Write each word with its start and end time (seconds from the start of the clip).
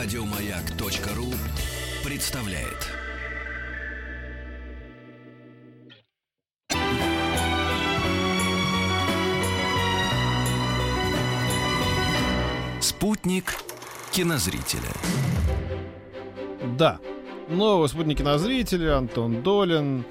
Радиомаяк.ру 0.00 1.26
представляет. 2.08 2.86
Спутник 12.80 13.56
кинозрителя. 14.12 14.82
Да. 16.78 17.00
Новый 17.48 17.88
спутник 17.88 18.18
кинозрителя, 18.18 18.98
Антон 18.98 19.42
Долин. 19.42 20.04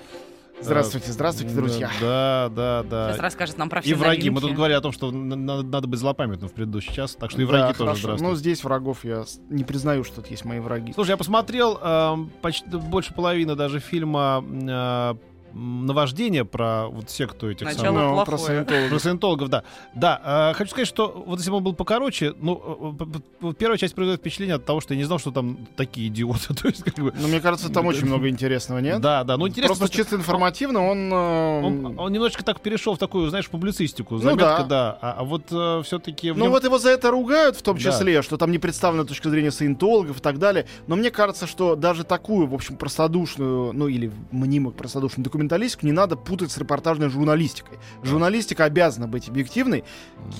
Здравствуйте, 0.60 1.12
здравствуйте, 1.12 1.54
друзья. 1.54 1.90
Да, 2.02 2.50
да, 2.54 2.84
да. 2.84 3.10
Сейчас 3.12 3.20
расскажет 3.22 3.58
нам 3.58 3.70
про 3.70 3.82
все 3.82 3.92
И 3.92 3.94
враги. 3.94 4.30
Мы 4.30 4.36
новинки. 4.36 4.48
тут 4.48 4.56
говорили 4.56 4.78
о 4.78 4.82
том, 4.82 4.92
что 4.92 5.12
надо 5.12 5.88
быть 5.88 6.00
злопамятным 6.00 6.50
в 6.50 6.54
предыдущий 6.54 6.92
час, 6.94 7.16
так 7.16 7.30
что 7.32 7.42
и 7.42 7.46
Да, 7.46 7.52
враги 7.52 7.68
тоже 7.74 7.78
хорошо. 7.78 8.00
здравствуйте. 8.02 8.32
Ну, 8.32 8.36
здесь 8.36 8.64
врагов 8.64 9.06
я 9.06 9.24
не 9.50 9.64
признаю, 9.64 10.04
что 10.04 10.18
тут 10.18 10.28
есть 10.32 10.46
мои 10.46 10.60
враги. 10.60 10.94
Слушай, 10.94 11.12
я 11.12 11.18
посмотрел 11.18 11.78
эм, 11.82 12.32
почти 12.42 12.68
больше 12.70 13.14
половины 13.14 13.56
даже 13.56 13.80
фильма 13.80 14.44
э, 14.44 15.16
«Наваждение» 15.58 16.46
про 16.46 16.88
вот 16.88 17.10
секту 17.10 17.50
этих 17.52 17.66
Начало 17.66 17.84
самых... 17.86 18.02
Ну, 18.18 18.26
про 18.26 18.38
саентологов. 18.38 18.90
Про 18.90 19.00
саентологов, 19.00 19.50
да. 19.50 19.64
Да, 19.96 20.50
э, 20.52 20.54
хочу 20.58 20.72
сказать, 20.72 20.88
что 20.88 21.24
вот 21.26 21.40
если 21.40 21.52
бы 21.52 21.58
он 21.58 21.64
был 21.64 21.74
покороче, 21.74 22.34
ну, 22.40 22.96
э, 23.02 23.06
п- 23.42 23.54
первая 23.54 23.78
часть 23.78 23.96
производит 23.96 24.22
впечатление 24.22 24.56
от 24.56 24.66
того, 24.66 24.82
что 24.82 24.94
я 24.94 24.98
не 25.00 25.04
знал, 25.06 25.20
что 25.20 25.32
там 25.32 25.58
такие 25.76 26.08
идиоты. 26.08 26.54
То 26.62 26.68
есть, 26.68 26.84
как 26.84 26.96
бы... 26.96 27.14
Ну, 27.20 27.28
мне 27.28 27.40
кажется, 27.42 27.70
там 27.70 27.86
очень 27.88 28.06
много 28.06 28.30
интересного, 28.30 28.80
нет? 28.80 29.02
Да, 29.02 29.24
да, 29.24 29.38
ну 29.38 29.48
интересно. 29.48 29.76
Просто 29.76 29.96
чисто 29.96 30.16
информативно 30.16 30.88
он... 30.88 31.12
э, 31.12 31.62
Он, 31.64 32.00
он 32.00 32.12
немножечко 32.12 32.44
так 32.44 32.62
перешел 32.62 32.96
в 32.96 32.98
такую, 32.98 33.30
знаешь, 33.30 33.50
публицистику. 33.50 34.16
Ну 34.16 34.22
Заметка, 34.22 34.58
да. 34.60 34.64
да. 34.68 34.98
А, 35.02 35.16
а 35.20 35.24
вот 35.24 35.46
все-таки... 35.86 36.32
Ну 36.32 36.50
вот 36.50 36.64
его 36.64 36.78
за 36.78 36.90
это 36.92 37.12
ругают, 37.12 37.56
в 37.56 37.62
том 37.62 37.78
Да. 37.78 37.82
числе, 37.92 38.22
что 38.22 38.38
там 38.38 38.52
не 38.52 38.60
представлена 38.60 39.04
точка 39.04 39.30
зрения 39.30 39.52
саентологов 39.52 40.18
и 40.18 40.22
так 40.22 40.38
далее. 40.40 40.66
Но 40.88 40.96
мне 40.96 41.12
кажется, 41.12 41.48
что 41.48 41.76
даже 41.76 42.04
такую, 42.04 42.48
в 42.48 42.54
общем, 42.54 42.76
простодушную, 42.78 43.74
ну 43.74 43.88
или 43.88 44.12
мнимо 44.32 44.72
простодушную 44.72 45.24
документалистику 45.48 45.86
не 45.86 45.92
надо 45.92 46.16
путать 46.16 46.52
с 46.52 46.58
репортажной 46.58 47.10
журналистикой. 47.10 47.78
Журналистика 48.04 48.66
обязана 48.66 49.08
быть 49.08 49.30
объективной. 49.30 49.84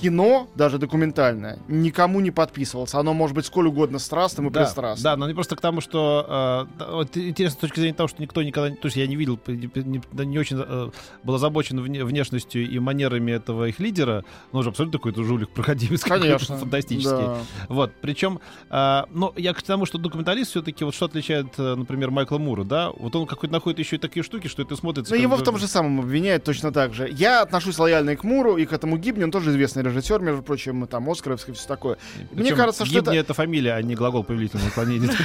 Кино, 0.02 0.48
даже 0.54 0.78
документальное, 0.78 1.58
никому 1.68 2.20
не 2.20 2.30
подписывался. 2.30 2.98
Оно 2.98 3.14
может 3.14 3.34
быть 3.34 3.46
сколь 3.46 3.66
угодно 3.66 3.98
страстным 3.98 4.48
и 4.48 4.50
да, 4.50 4.64
пристрастным. 4.64 5.02
да, 5.02 5.16
но 5.16 5.26
не 5.28 5.34
просто 5.34 5.56
к 5.56 5.60
тому, 5.60 5.80
что 5.80 6.66
э, 6.78 6.84
вот 6.92 7.16
интересно 7.16 7.56
с 7.56 7.60
точки 7.60 7.80
зрения 7.80 7.94
того, 7.94 8.08
что 8.08 8.20
никто 8.22 8.42
никогда, 8.42 8.74
то 8.76 8.86
есть 8.86 8.96
я 8.96 9.06
не 9.06 9.16
видел, 9.16 9.38
не, 9.46 9.70
не- 9.84 10.24
не 10.26 10.38
очень 10.38 10.58
э, 10.60 10.90
был 11.22 11.34
озабочен 11.34 11.78
вне- 11.80 12.04
внешностью 12.04 12.68
и 12.68 12.78
манерами 12.78 13.32
этого 13.32 13.68
их 13.68 13.78
лидера, 13.80 14.24
но 14.52 14.60
уже 14.60 14.68
абсолютно 14.70 14.98
какой-то 14.98 15.24
жулик 15.24 15.48
проходимец, 15.50 16.02
Конечно. 16.02 16.58
фантастический. 16.58 17.10
Да. 17.10 17.38
Вот, 17.68 17.92
причем, 18.00 18.40
э, 18.70 19.02
ну, 19.10 19.32
я 19.36 19.54
к 19.54 19.62
тому, 19.62 19.86
что 19.86 19.98
документалист 19.98 20.50
все-таки, 20.50 20.84
вот 20.84 20.94
что 20.94 21.06
отличает, 21.06 21.46
э, 21.58 21.74
например, 21.74 22.10
Майкла 22.10 22.38
Мура, 22.38 22.64
да, 22.64 22.90
вот 22.90 23.14
он 23.16 23.26
какой-то 23.26 23.52
находит 23.52 23.78
еще 23.78 23.96
и 23.96 23.98
такие 23.98 24.22
штуки, 24.22 24.48
что 24.48 24.62
это 24.62 24.74
смотрится... 24.88 25.14
Но 25.14 25.20
его 25.20 25.36
в 25.36 25.42
том 25.42 25.58
же 25.58 25.66
самом 25.66 26.00
обвиняют 26.00 26.44
точно 26.44 26.72
так 26.72 26.94
же. 26.94 27.08
Я 27.10 27.42
отношусь 27.42 27.78
лояльно 27.78 28.10
и 28.10 28.16
к 28.16 28.24
Муру, 28.24 28.56
и 28.56 28.66
к 28.66 28.72
этому 28.72 28.96
Гибни. 28.96 29.24
Он 29.24 29.30
тоже 29.30 29.50
известный 29.50 29.82
режиссер, 29.82 30.20
между 30.20 30.42
прочим, 30.42 30.86
там, 30.86 31.08
Оскаровский, 31.08 31.54
все 31.54 31.66
такое. 31.66 31.98
Мне 32.32 32.44
Причем 32.44 32.56
кажется, 32.56 32.84
что 32.84 32.94
Гибни 32.94 33.18
это... 33.18 33.20
это 33.20 33.34
фамилия, 33.34 33.74
а 33.74 33.82
не 33.82 33.94
глагол 33.94 34.24
повелительного 34.24 34.66
наклонения. 34.66 35.08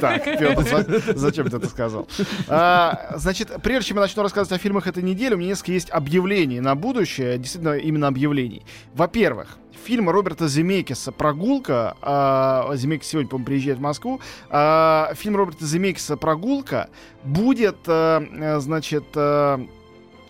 Так, 0.00 0.24
Петр, 0.24 1.16
зачем 1.16 1.48
ты 1.50 1.56
это 1.56 1.66
сказал? 1.66 2.08
А, 2.48 3.14
Значит, 3.16 3.50
прежде 3.62 3.88
чем 3.88 3.96
я 3.96 4.02
начну 4.02 4.22
рассказывать 4.22 4.58
о 4.58 4.62
фильмах 4.62 4.86
этой 4.86 5.02
недели, 5.02 5.34
у 5.34 5.38
меня 5.38 5.50
несколько 5.50 5.72
есть 5.72 5.90
объявлений 5.90 6.60
на 6.60 6.74
будущее, 6.74 7.38
действительно, 7.38 7.76
именно 7.76 8.06
объявлений. 8.06 8.64
Во-первых, 8.94 9.58
фильм 9.72 10.10
Роберта 10.10 10.48
Земекиса 10.48 11.12
«Прогулка». 11.12 11.96
а, 12.02 12.70
Земекис 12.74 13.08
сегодня, 13.08 13.28
по-моему, 13.28 13.46
приезжает 13.46 13.78
в 13.78 13.80
Москву. 13.82 14.20
А, 14.50 15.12
Фильм 15.14 15.36
Роберта 15.36 15.66
Земекиса 15.66 16.16
«Прогулка» 16.16 16.90
будет, 17.24 17.78
э, 17.86 18.58
значит, 18.60 19.04
э, 19.14 19.66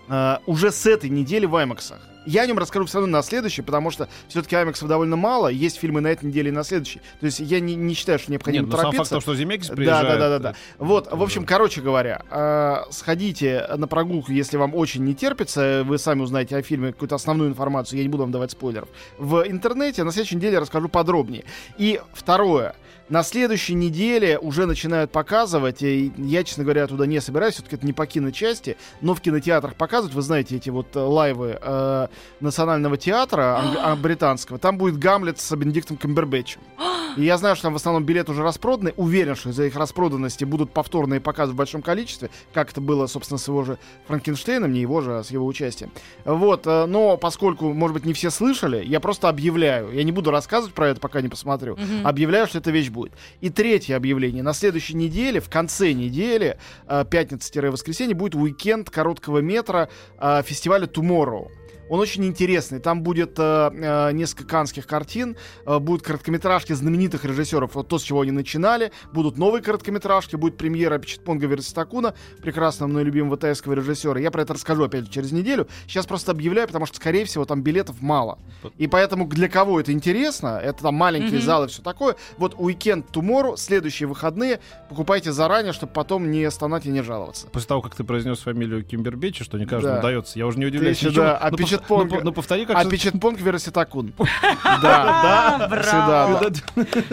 э, 0.08 0.36
уже 0.46 0.70
с 0.70 0.86
этой 0.86 1.10
недели 1.10 1.46
в 1.46 1.56
Аймаксах. 1.56 2.00
Я 2.28 2.42
о 2.42 2.46
нем 2.46 2.58
расскажу 2.58 2.84
все 2.84 2.98
равно 2.98 3.18
на 3.18 3.22
следующей, 3.22 3.62
потому 3.62 3.90
что 3.90 4.06
все-таки 4.28 4.54
Аймаксов 4.54 4.86
довольно 4.86 5.16
мало. 5.16 5.48
Есть 5.48 5.78
фильмы 5.78 6.02
на 6.02 6.08
этой 6.08 6.26
неделе 6.26 6.50
и 6.50 6.52
на 6.52 6.62
следующей. 6.62 7.00
То 7.20 7.26
есть 7.26 7.40
я 7.40 7.58
не, 7.58 7.74
не 7.74 7.94
считаю, 7.94 8.18
что 8.18 8.30
необходимо 8.30 8.66
Нет, 8.66 8.70
ну 8.70 8.76
сам 8.76 8.90
торопиться. 8.90 8.98
факт 8.98 9.10
того, 9.10 9.20
что 9.22 9.34
Земекис 9.34 9.68
Да, 9.68 9.74
приезжает... 9.74 10.06
да, 10.06 10.16
да, 10.18 10.28
да, 10.28 10.38
да. 10.38 10.54
Вот, 10.76 11.06
это 11.06 11.16
в 11.16 11.22
общем, 11.22 11.46
короче 11.46 11.80
говоря, 11.80 12.20
э, 12.30 12.82
сходите 12.90 13.66
на 13.74 13.88
прогулку, 13.88 14.30
если 14.30 14.58
вам 14.58 14.74
очень 14.74 15.04
не 15.04 15.14
терпится, 15.14 15.82
вы 15.86 15.96
сами 15.96 16.20
узнаете 16.20 16.56
о 16.56 16.62
фильме 16.62 16.92
какую-то 16.92 17.14
основную 17.14 17.48
информацию, 17.48 17.96
я 17.96 18.02
не 18.02 18.10
буду 18.10 18.24
вам 18.24 18.32
давать 18.32 18.50
спойлеров, 18.50 18.88
в 19.16 19.42
интернете, 19.46 20.04
на 20.04 20.12
следующей 20.12 20.36
неделе 20.36 20.58
расскажу 20.58 20.88
подробнее. 20.90 21.44
И 21.78 21.98
второе, 22.12 22.74
на 23.08 23.22
следующей 23.22 23.74
неделе 23.74 24.38
уже 24.38 24.66
начинают 24.66 25.10
показывать, 25.10 25.82
и 25.82 26.12
я, 26.16 26.44
честно 26.44 26.64
говоря, 26.64 26.86
туда 26.86 27.06
не 27.06 27.20
собираюсь, 27.20 27.54
все-таки 27.54 27.76
это 27.76 27.86
не 27.86 27.92
по 27.92 28.06
киночасти, 28.06 28.76
но 29.00 29.14
в 29.14 29.20
кинотеатрах 29.20 29.74
показывают, 29.74 30.14
вы 30.14 30.22
знаете, 30.22 30.56
эти 30.56 30.70
вот 30.70 30.94
э, 30.94 31.00
лайвы 31.00 31.58
э, 31.60 32.08
Национального 32.41 32.96
театра 32.96 33.60
анг- 33.62 33.78
а, 33.82 33.96
британского, 33.96 34.58
там 34.58 34.78
будет 34.78 34.98
Гамлет 34.98 35.41
с 35.41 35.56
Бенедиктом 35.56 35.96
Камбербэтчем. 35.96 36.60
И 37.16 37.24
я 37.24 37.38
знаю, 37.38 37.56
что 37.56 37.64
там 37.64 37.72
в 37.72 37.76
основном 37.76 38.04
билеты 38.04 38.32
уже 38.32 38.42
распроданы. 38.42 38.92
Уверен, 38.96 39.34
что 39.34 39.50
из-за 39.50 39.64
их 39.64 39.76
распроданности 39.76 40.44
будут 40.44 40.70
повторные 40.70 41.20
показы 41.20 41.52
в 41.52 41.56
большом 41.56 41.82
количестве, 41.82 42.30
как 42.52 42.70
это 42.70 42.80
было, 42.80 43.06
собственно, 43.06 43.38
с 43.38 43.48
его 43.48 43.64
же 43.64 43.78
Франкенштейном, 44.06 44.72
не 44.72 44.80
его 44.80 45.00
же, 45.00 45.19
а 45.19 45.24
с 45.24 45.30
его 45.30 45.46
участием. 45.46 45.91
Вот, 46.24 46.66
э, 46.66 46.86
но 46.86 47.16
поскольку, 47.16 47.72
может 47.72 47.94
быть, 47.94 48.04
не 48.04 48.12
все 48.12 48.30
слышали, 48.30 48.84
я 48.84 49.00
просто 49.00 49.28
объявляю. 49.28 49.92
Я 49.92 50.02
не 50.04 50.12
буду 50.12 50.30
рассказывать 50.30 50.74
про 50.74 50.88
это, 50.88 51.00
пока 51.00 51.20
не 51.20 51.28
посмотрю. 51.28 51.76
Мгм. 51.76 52.06
Объявляю, 52.06 52.46
что 52.46 52.58
эта 52.58 52.70
вещь 52.70 52.91
будет. 52.91 53.12
И 53.40 53.50
третье 53.50 53.96
объявление. 53.96 54.42
На 54.42 54.52
следующей 54.52 54.94
неделе, 54.94 55.40
в 55.40 55.48
конце 55.48 55.92
недели, 55.92 56.58
э, 56.86 57.04
пятница-воскресенье, 57.08 58.14
будет 58.14 58.34
уикенд 58.34 58.90
короткого 58.90 59.38
метра 59.38 59.88
э, 60.19 60.42
фестиваля 60.44 60.86
Tomorrow. 60.86 61.48
Он 61.88 62.00
очень 62.00 62.25
интересный. 62.25 62.78
Там 62.81 63.03
будет 63.03 63.38
э, 63.38 63.71
э, 63.72 64.12
несколько 64.12 64.44
канских 64.44 64.87
картин, 64.87 65.37
э, 65.66 65.78
будут 65.78 66.03
короткометражки 66.03 66.72
знаменитых 66.72 67.25
режиссеров. 67.25 67.75
Вот 67.75 67.88
то, 67.88 67.99
с 67.99 68.03
чего 68.03 68.21
они 68.22 68.31
начинали. 68.31 68.93
Будут 69.12 69.38
новые 69.38 69.62
короткометражки, 69.62 70.37
будет 70.37 70.56
премьера 70.56 70.99
Пичетпонга 70.99 71.47
Верситакуна, 71.47 72.15
прекрасного 72.43 72.91
мной 72.91 73.04
любимого 73.04 73.37
тайского 73.37 73.72
режиссера. 73.75 74.21
Я 74.21 74.31
про 74.31 74.43
это 74.43 74.54
расскажу 74.54 74.84
опять 74.84 75.06
же 75.06 75.10
через 75.10 75.32
неделю. 75.32 75.66
Сейчас 75.87 76.06
просто 76.06 76.32
объявляю, 76.32 76.66
потому 76.69 76.87
что, 76.87 76.97
скорее 76.97 77.25
всего, 77.25 77.44
там 77.44 77.62
билетов 77.62 77.97
мало. 78.00 78.38
И 78.76 78.87
поэтому 78.87 79.26
для 79.26 79.49
кого 79.49 79.81
это 79.81 79.93
интересно, 79.93 80.59
это 80.62 80.82
там 80.82 80.94
маленькие 80.94 81.38
Мгм. 81.38 81.43
залы 81.43 81.66
и 81.66 81.69
все 81.69 81.82
такое. 81.82 82.16
Вот 82.37 82.55
уикенд 82.59 83.06
Tomorrow, 83.12 83.56
следующие 83.56 84.06
выходные, 84.09 84.60
покупайте 84.88 85.32
заранее, 85.32 85.72
чтобы 85.72 85.93
потом 85.93 86.31
не 86.31 86.50
стонать 86.50 86.87
и 86.87 86.91
не 86.91 87.03
жаловаться. 87.03 87.47
После 87.49 87.69
того, 87.69 87.82
как 87.82 87.94
ты 87.94 88.05
произнес 88.05 88.38
фамилию 88.41 88.84
Кимбербечи, 88.84 89.44
что 89.44 89.59
не 89.59 89.66
каждому 89.66 89.94
Да. 89.94 90.00
удается, 90.00 90.38
я 90.38 90.47
уже 90.47 90.59
не 90.59 90.66
удивляюсь. 90.66 90.99
еще, 90.99 91.10
да, 91.10 91.37
а 91.37 91.50
Ну, 91.50 91.56
Пичетпонга- 91.78 92.14
ну, 92.18 92.20
Ну, 92.24 92.32
повтори, 92.32 92.66
как 92.66 92.76
А 92.76 92.80
всё- 92.80 92.90
Пичетпонг 92.90 93.40
Верситакун. 93.40 94.12
Да, 94.82 95.58
да, 95.58 95.68
Браво. 95.68 96.50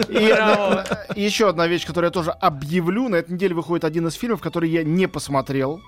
И 0.08 0.34
э, 0.38 0.84
и 1.14 1.22
еще 1.22 1.48
одна 1.48 1.66
вещь, 1.66 1.86
которую 1.86 2.08
я 2.08 2.12
тоже 2.12 2.30
объявлю. 2.30 3.08
На 3.08 3.16
этой 3.16 3.32
неделе 3.32 3.54
выходит 3.54 3.84
один 3.84 4.06
из 4.06 4.14
фильмов, 4.14 4.40
который 4.40 4.68
я 4.70 4.84
не 4.84 5.06
посмотрел. 5.08 5.80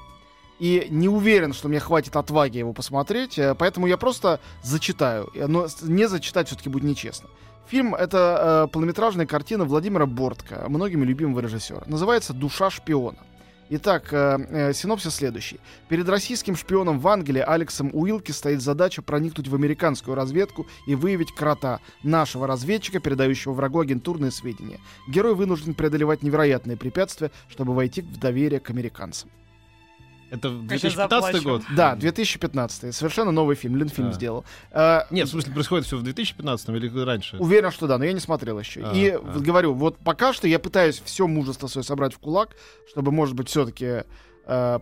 И 0.59 0.89
не 0.91 1.09
уверен, 1.09 1.53
что 1.53 1.69
мне 1.69 1.79
хватит 1.79 2.17
отваги 2.17 2.59
его 2.59 2.73
посмотреть. 2.73 3.39
э, 3.39 3.55
Поэтому 3.55 3.87
я 3.87 3.97
просто 3.97 4.41
зачитаю. 4.63 5.31
Э, 5.35 5.47
Но 5.47 5.67
не 5.83 6.09
зачитать 6.09 6.49
все-таки 6.49 6.69
будет 6.69 6.85
нечестно. 6.85 7.29
Фильм— 7.69 7.95
это 7.97 8.65
э, 8.67 8.73
полнометражная 8.73 9.27
картина 9.27 9.65
Владимира 9.65 10.07
Бортко, 10.07 10.65
многими 10.69 11.05
любимого 11.05 11.41
режиссера. 11.41 11.83
Называется 11.87 12.33
«Душа 12.33 12.71
шпиона». 12.71 13.19
Итак, 13.71 14.13
э, 14.13 14.39
э, 14.49 14.73
синопсис 14.73 15.17
следующий. 15.17 15.61
Перед 15.89 16.09
российским 16.09 16.57
шпионом 16.57 16.99
в 16.99 17.07
Англии 17.07 17.45
Алексом 17.47 17.91
Уилки 17.93 18.33
стоит 18.33 18.63
задача 18.63 19.03
проникнуть 19.03 19.49
в 19.49 19.55
американскую 19.55 20.15
разведку 20.15 20.67
и 20.87 20.95
выявить 20.95 21.35
крота, 21.35 21.81
нашего 22.03 22.47
разведчика, 22.47 22.99
передающего 22.99 23.53
врагу 23.53 23.81
агентурные 23.81 24.31
сведения. 24.31 24.81
Герой 25.07 25.35
вынужден 25.35 25.75
преодолевать 25.75 26.23
невероятные 26.23 26.79
препятствия, 26.79 27.31
чтобы 27.51 27.75
войти 27.75 28.01
в 28.01 28.19
доверие 28.19 28.61
к 28.61 28.71
американцам. 28.71 29.29
Это 30.31 30.49
я 30.49 30.55
2015 30.55 31.09
заплачу. 31.09 31.43
год? 31.45 31.63
Да, 31.75 31.97
2015. 31.97 32.95
Совершенно 32.95 33.31
новый 33.31 33.57
фильм. 33.57 33.77
Линфильм 33.77 34.09
А. 34.09 34.13
сделал. 34.13 34.45
Э, 34.71 35.01
Нет, 35.11 35.29
в 35.29 35.31
смысле, 35.31 35.53
происходит 35.53 35.87
все 35.87 35.97
в 35.97 36.03
2015 36.03 36.69
или 36.71 37.05
раньше? 37.05 37.37
Уверен, 37.39 37.71
что 37.71 37.87
да, 37.87 37.99
но 37.99 38.05
я 38.05 38.13
не 38.13 38.21
смотрел 38.21 38.59
еще. 38.59 38.83
А, 38.85 38.93
и 38.93 39.11
а. 39.11 39.19
вот 39.19 39.43
говорю, 39.43 39.75
вот 39.75 39.99
пока 39.99 40.33
что 40.33 40.47
я 40.49 40.59
пытаюсь 40.59 41.01
все 41.05 41.27
мужество 41.27 41.67
свое 41.67 41.85
собрать 41.85 42.15
в 42.15 42.19
кулак, 42.19 42.51
чтобы, 42.91 43.13
может 43.13 43.35
быть, 43.35 43.49
все-таки 43.49 44.05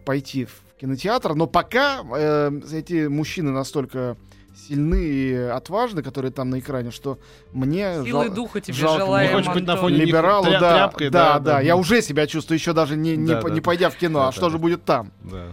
пойти 0.04 0.44
в 0.44 0.62
кинотеатр. 0.80 1.34
Но 1.34 1.46
пока 1.46 2.02
э, 2.16 2.60
эти 2.72 3.08
мужчины 3.08 3.50
настолько 3.50 4.16
сильны 4.56 5.02
и 5.04 5.34
отважны, 5.34 6.02
которые 6.02 6.32
там 6.32 6.50
на 6.50 6.58
экране, 6.58 6.90
что 6.90 7.18
мне 7.52 8.02
Силы 8.04 8.26
жал- 8.26 8.34
духа 8.34 8.60
тебе 8.60 8.74
жалко. 8.74 9.04
желаем, 9.04 9.30
Не 9.30 9.36
хочешь 9.36 9.52
быть 9.54 9.66
на 9.66 9.76
фоне 9.76 9.96
либералу, 9.96 10.46
тря- 10.46 10.60
да, 10.60 10.74
тряпкой, 10.74 11.10
да, 11.10 11.34
да, 11.34 11.38
да, 11.38 11.52
да. 11.54 11.60
я 11.60 11.76
уже 11.76 12.02
себя 12.02 12.26
чувствую, 12.26 12.58
еще 12.58 12.72
даже 12.72 12.96
не, 12.96 13.16
не, 13.16 13.34
Да, 13.34 13.40
по- 13.40 13.48
да, 13.48 13.54
не 13.54 13.60
пойдя 13.60 13.90
в 13.90 13.96
кино, 13.96 14.18
Да, 14.20 14.24
а 14.24 14.28
да, 14.28 14.32
что 14.32 14.42
да. 14.46 14.50
же 14.50 14.58
будет 14.58 14.84
там? 14.84 15.12
Да. 15.22 15.46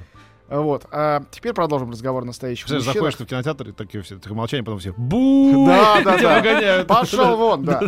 Вот. 0.49 0.85
А 0.91 1.23
теперь 1.31 1.53
продолжим 1.53 1.89
разговор 1.91 2.25
настоящих 2.25 2.69
мужчин. 2.69 2.81
заходишь 2.93 3.15
ты 3.15 3.23
в 3.25 3.27
кинотеатр, 3.27 3.69
и 3.69 3.71
такие 3.71 4.03
все, 4.03 4.17
такое 4.19 4.37
молчание, 4.37 4.63
потом 4.63 4.79
все 4.79 4.93
бу 4.97 5.65
Да, 5.67 6.01
да, 6.05 6.17
да. 6.17 6.37
выгоняют. 6.37 6.87
Пошел 6.87 7.35
вон, 7.37 7.63
да. 7.65 7.81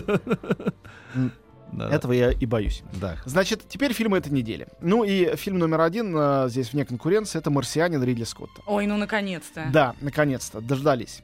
Да, 1.75 1.89
Этого 1.89 2.13
я 2.13 2.31
и 2.31 2.45
боюсь. 2.45 2.83
Да. 2.93 3.17
Значит, 3.25 3.63
теперь 3.67 3.93
фильмы 3.93 4.17
этой 4.17 4.31
недели. 4.31 4.67
Ну 4.81 5.03
и 5.03 5.35
фильм 5.35 5.59
номер 5.59 5.81
один 5.81 6.15
э, 6.17 6.45
здесь 6.49 6.71
вне 6.73 6.85
конкуренции 6.85 7.37
это 7.37 7.49
«Марсианин» 7.49 8.03
Ридли 8.03 8.23
Скотта. 8.23 8.61
Ой, 8.65 8.85
ну 8.87 8.97
наконец-то. 8.97 9.67
Да, 9.71 9.93
наконец-то, 10.01 10.61
дождались. 10.61 11.21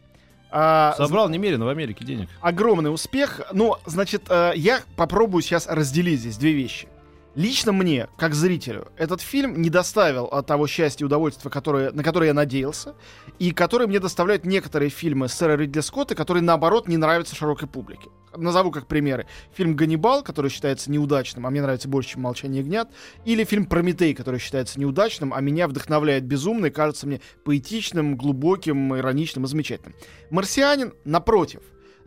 А, 0.54 0.94
Собрал 0.98 1.30
немерено 1.30 1.66
в 1.66 1.70
Америке 1.70 2.04
денег. 2.04 2.28
огромный 2.42 2.94
успех. 2.94 3.40
Ну, 3.54 3.78
значит, 3.86 4.24
э, 4.30 4.52
я 4.56 4.82
попробую 4.98 5.42
сейчас 5.42 5.66
разделить 5.68 6.20
здесь 6.20 6.38
две 6.38 6.52
вещи. 6.52 6.90
Лично 7.34 7.72
мне, 7.72 8.10
как 8.18 8.34
зрителю, 8.34 8.90
этот 8.98 9.22
фильм 9.22 9.62
не 9.62 9.70
доставил 9.70 10.26
от 10.26 10.48
того 10.48 10.68
счастья 10.68 11.06
и 11.06 11.08
удовольствия, 11.08 11.50
которое, 11.50 11.92
на 11.92 12.04
которое 12.04 12.28
я 12.28 12.34
надеялся, 12.34 12.94
и 13.40 13.52
которые 13.52 13.88
мне 13.88 14.00
доставляют 14.00 14.46
некоторые 14.46 14.90
фильмы 14.90 15.30
сэра 15.30 15.56
Ридли 15.56 15.80
Скотта, 15.80 16.14
которые, 16.14 16.44
наоборот, 16.44 16.90
не 16.90 16.98
нравятся 16.98 17.36
широкой 17.36 17.70
публике. 17.70 18.10
Назову 18.36 18.72
как 18.72 18.88
примеры. 18.88 19.28
Фильм 19.54 19.78
«Ганнибал», 19.78 20.24
который 20.24 20.52
считается 20.52 20.92
неудачным, 20.92 21.48
а 21.48 21.50
мне 21.50 21.62
нравится 21.62 21.88
больше, 21.88 22.12
чем 22.12 22.24
«Молчание 22.24 22.62
ягнят», 22.62 22.90
или 23.24 23.46
фильм 23.46 23.66
«Прометей», 23.66 24.14
который 24.14 24.40
считается 24.40 24.78
неудачным, 24.78 25.34
а 25.34 25.40
меня 25.40 25.70
вдохновляет 25.70 26.26
безумно 26.26 26.66
и 26.66 26.70
кажется 26.70 27.08
мне 27.08 27.22
поэтичным, 27.46 28.18
глубоким, 28.18 28.94
ироничным 28.98 29.46
и 29.46 29.48
замечательным. 29.48 29.96
«Марсианин», 30.30 30.94
напротив, 31.06 31.62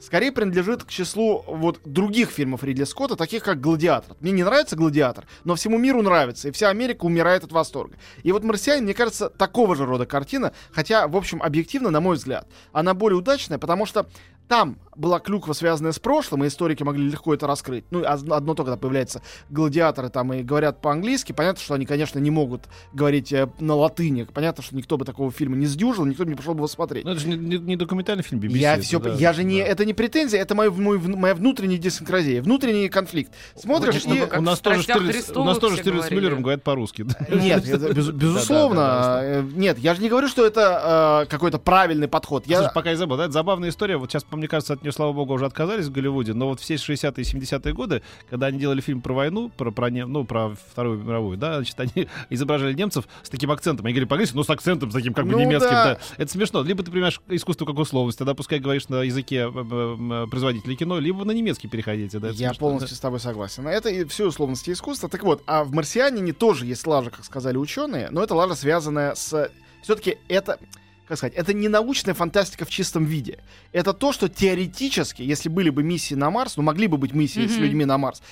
скорее 0.04 0.32
принадлежит 0.32 0.84
к 0.84 0.88
числу 0.88 1.44
вот 1.46 1.80
других 1.84 2.30
фильмов 2.30 2.62
Ридли 2.62 2.84
Скотта, 2.84 3.16
таких 3.16 3.42
как 3.42 3.60
«Гладиатор». 3.60 4.16
Мне 4.20 4.32
не 4.32 4.44
нравится 4.44 4.76
«Гладиатор», 4.76 5.26
но 5.44 5.54
всему 5.54 5.78
миру 5.78 6.02
нравится, 6.02 6.48
и 6.48 6.50
вся 6.50 6.68
Америка 6.68 7.04
умирает 7.04 7.44
от 7.44 7.52
восторга. 7.52 7.96
И 8.22 8.30
вот 8.32 8.44
«Марсианин», 8.44 8.84
мне 8.84 8.94
кажется, 8.94 9.30
такого 9.30 9.74
же 9.74 9.86
рода 9.86 10.06
картина, 10.06 10.52
хотя, 10.70 11.08
в 11.08 11.16
общем, 11.16 11.42
объективно, 11.42 11.90
на 11.90 12.00
мой 12.00 12.16
взгляд, 12.16 12.46
она 12.72 12.94
более 12.94 13.18
удачная, 13.18 13.58
потому 13.58 13.86
что 13.86 14.06
там 14.48 14.78
была 14.96 15.18
клюква, 15.18 15.54
связанная 15.54 15.90
с 15.90 15.98
прошлым, 15.98 16.44
и 16.44 16.46
историки 16.46 16.82
могли 16.84 17.08
легко 17.10 17.34
это 17.34 17.46
раскрыть. 17.48 17.84
Ну, 17.90 18.04
одно, 18.06 18.36
одно 18.36 18.54
то, 18.54 18.62
когда 18.62 18.76
появляются 18.76 19.22
гладиаторы 19.50 20.08
там 20.08 20.32
и 20.32 20.42
говорят 20.42 20.80
по-английски, 20.80 21.32
понятно, 21.32 21.60
что 21.60 21.74
они, 21.74 21.84
конечно, 21.84 22.20
не 22.20 22.30
могут 22.30 22.62
говорить 22.92 23.32
э, 23.32 23.48
на 23.58 23.74
латыни. 23.74 24.22
Понятно, 24.22 24.62
что 24.62 24.76
никто 24.76 24.96
бы 24.96 25.04
такого 25.04 25.32
фильма 25.32 25.56
не 25.56 25.66
сдюжил, 25.66 26.04
никто 26.04 26.22
бы 26.24 26.30
не 26.30 26.36
пошел 26.36 26.54
бы 26.54 26.58
его 26.58 26.68
смотреть. 26.68 27.04
Ну, 27.04 27.10
это 27.10 27.20
же 27.20 27.28
не, 27.28 27.36
не- 27.36 27.58
не 27.58 27.76
документальный 27.76 28.22
фильм 28.22 28.40
BBC. 28.40 28.56
Я 28.58 28.74
это, 28.74 28.82
все, 28.84 29.00
да, 29.00 29.14
я 29.14 29.32
же 29.32 29.42
не, 29.42 29.60
да. 29.60 29.66
это 29.66 29.84
не 29.84 29.94
претензия, 29.94 30.40
это 30.40 30.54
мой, 30.54 30.70
мой 30.70 30.98
моя 30.98 31.34
внутренняя 31.34 31.78
дисинкразия, 31.78 32.40
внутренний 32.40 32.88
конфликт. 32.88 33.32
Смотришь 33.56 34.04
и 34.04 34.08
вы 34.20 34.26
как 34.26 34.38
У 34.38 34.42
нас 34.42 34.60
тоже 34.60 34.82
«Страстях 34.82 34.96
Штирлиц, 34.98 35.14
у 35.16 35.18
Христовых» 35.24 35.48
нас 35.48 35.58
тоже 35.58 35.76
Штирлиц. 35.78 36.10
Миллером 36.10 36.42
говорят 36.42 36.62
по-русски. 36.62 37.02
да. 37.02 37.16
нет, 37.34 37.64
без- 37.64 38.10
безусловно, 38.10 38.76
Да-да-да, 38.80 39.24
э, 39.24 39.42
нет, 39.54 39.78
я 39.78 39.94
же 39.94 40.02
не 40.02 40.08
говорю, 40.08 40.28
что 40.28 40.46
это 40.46 41.24
э, 41.24 41.30
какой-то 41.30 41.58
правильный 41.58 42.06
подход. 42.06 42.46
Я, 42.46 42.58
Слушай, 42.58 42.74
пока 42.74 42.90
я 42.90 42.96
забыл, 42.96 43.16
да, 43.16 43.24
это 43.24 43.32
забавная 43.32 43.70
история. 43.70 43.96
Вот 43.96 44.10
сейчас, 44.10 44.24
мне 44.36 44.48
кажется, 44.48 44.74
от 44.74 44.82
нее, 44.82 44.92
слава 44.92 45.12
богу, 45.12 45.34
уже 45.34 45.46
отказались 45.46 45.86
в 45.86 45.92
Голливуде. 45.92 46.32
Но 46.34 46.48
вот 46.48 46.60
все 46.60 46.74
60-е 46.74 47.24
и 47.24 47.36
70-е 47.36 47.72
годы, 47.72 48.02
когда 48.30 48.46
они 48.46 48.58
делали 48.58 48.80
фильм 48.80 49.00
про 49.00 49.12
войну, 49.14 49.48
про, 49.48 49.70
про, 49.70 49.90
ну, 49.90 50.24
про 50.24 50.54
Вторую 50.70 51.02
мировую, 51.02 51.36
да, 51.36 51.56
значит, 51.56 51.78
они 51.78 52.08
изображали 52.30 52.74
немцев 52.74 53.06
с 53.22 53.28
таким 53.28 53.50
акцентом. 53.50 53.86
Они 53.86 53.92
говорили 53.92 54.08
по-английски, 54.08 54.36
но 54.36 54.42
с 54.44 54.50
акцентом, 54.50 54.90
таким 54.90 55.14
как 55.14 55.26
бы 55.26 55.32
Ну 55.32 55.40
немецким. 55.40 55.70
да. 55.70 55.84
Да. 55.94 55.98
Это 56.16 56.30
смешно. 56.30 56.62
Либо 56.62 56.82
ты 56.82 56.90
понимаешь 56.90 57.20
искусство 57.28 57.64
как 57.66 57.78
условность, 57.78 58.18
тогда 58.18 58.34
пускай 58.34 58.58
говоришь 58.58 58.88
на 58.88 59.02
языке 59.02 59.46
э, 59.46 59.46
э, 59.48 60.26
производителя 60.30 60.76
кино, 60.76 60.98
либо 60.98 61.24
на 61.24 61.32
немецкий 61.32 61.68
переходите. 61.68 62.18
Да, 62.18 62.28
Я 62.28 62.34
смешно, 62.34 62.54
полностью 62.58 62.96
с 62.96 63.00
тобой 63.00 63.20
согласен. 63.20 63.66
Это 63.68 63.88
и 63.88 64.04
все 64.04 64.26
условности 64.26 64.70
искусства. 64.70 65.08
Так 65.08 65.22
вот, 65.22 65.42
а 65.46 65.64
в 65.64 65.72
«Марсианине» 65.72 66.32
тоже 66.32 66.66
есть 66.66 66.86
лажа, 66.86 67.10
как 67.10 67.24
сказали 67.24 67.56
ученые, 67.56 68.08
но 68.10 68.22
это 68.22 68.34
лажа, 68.34 68.54
связанная 68.54 69.14
с... 69.14 69.50
Все-таки 69.82 70.18
это... 70.28 70.58
Как 71.06 71.18
сказать, 71.18 71.34
это 71.34 71.52
не 71.52 71.68
научная 71.68 72.14
фантастика 72.14 72.64
в 72.64 72.70
чистом 72.70 73.04
виде. 73.04 73.38
Это 73.72 73.92
то, 73.92 74.12
что 74.12 74.28
теоретически, 74.30 75.20
если 75.20 75.50
были 75.50 75.68
бы 75.68 75.82
миссии 75.82 76.14
на 76.14 76.30
Марс, 76.30 76.56
ну 76.56 76.62
могли 76.62 76.86
бы 76.86 76.96
быть 76.96 77.12
миссии 77.12 77.46
с 77.46 77.52
Мгм. 77.52 77.62
людьми 77.62 77.84
на 77.84 77.98
Марс, 77.98 78.22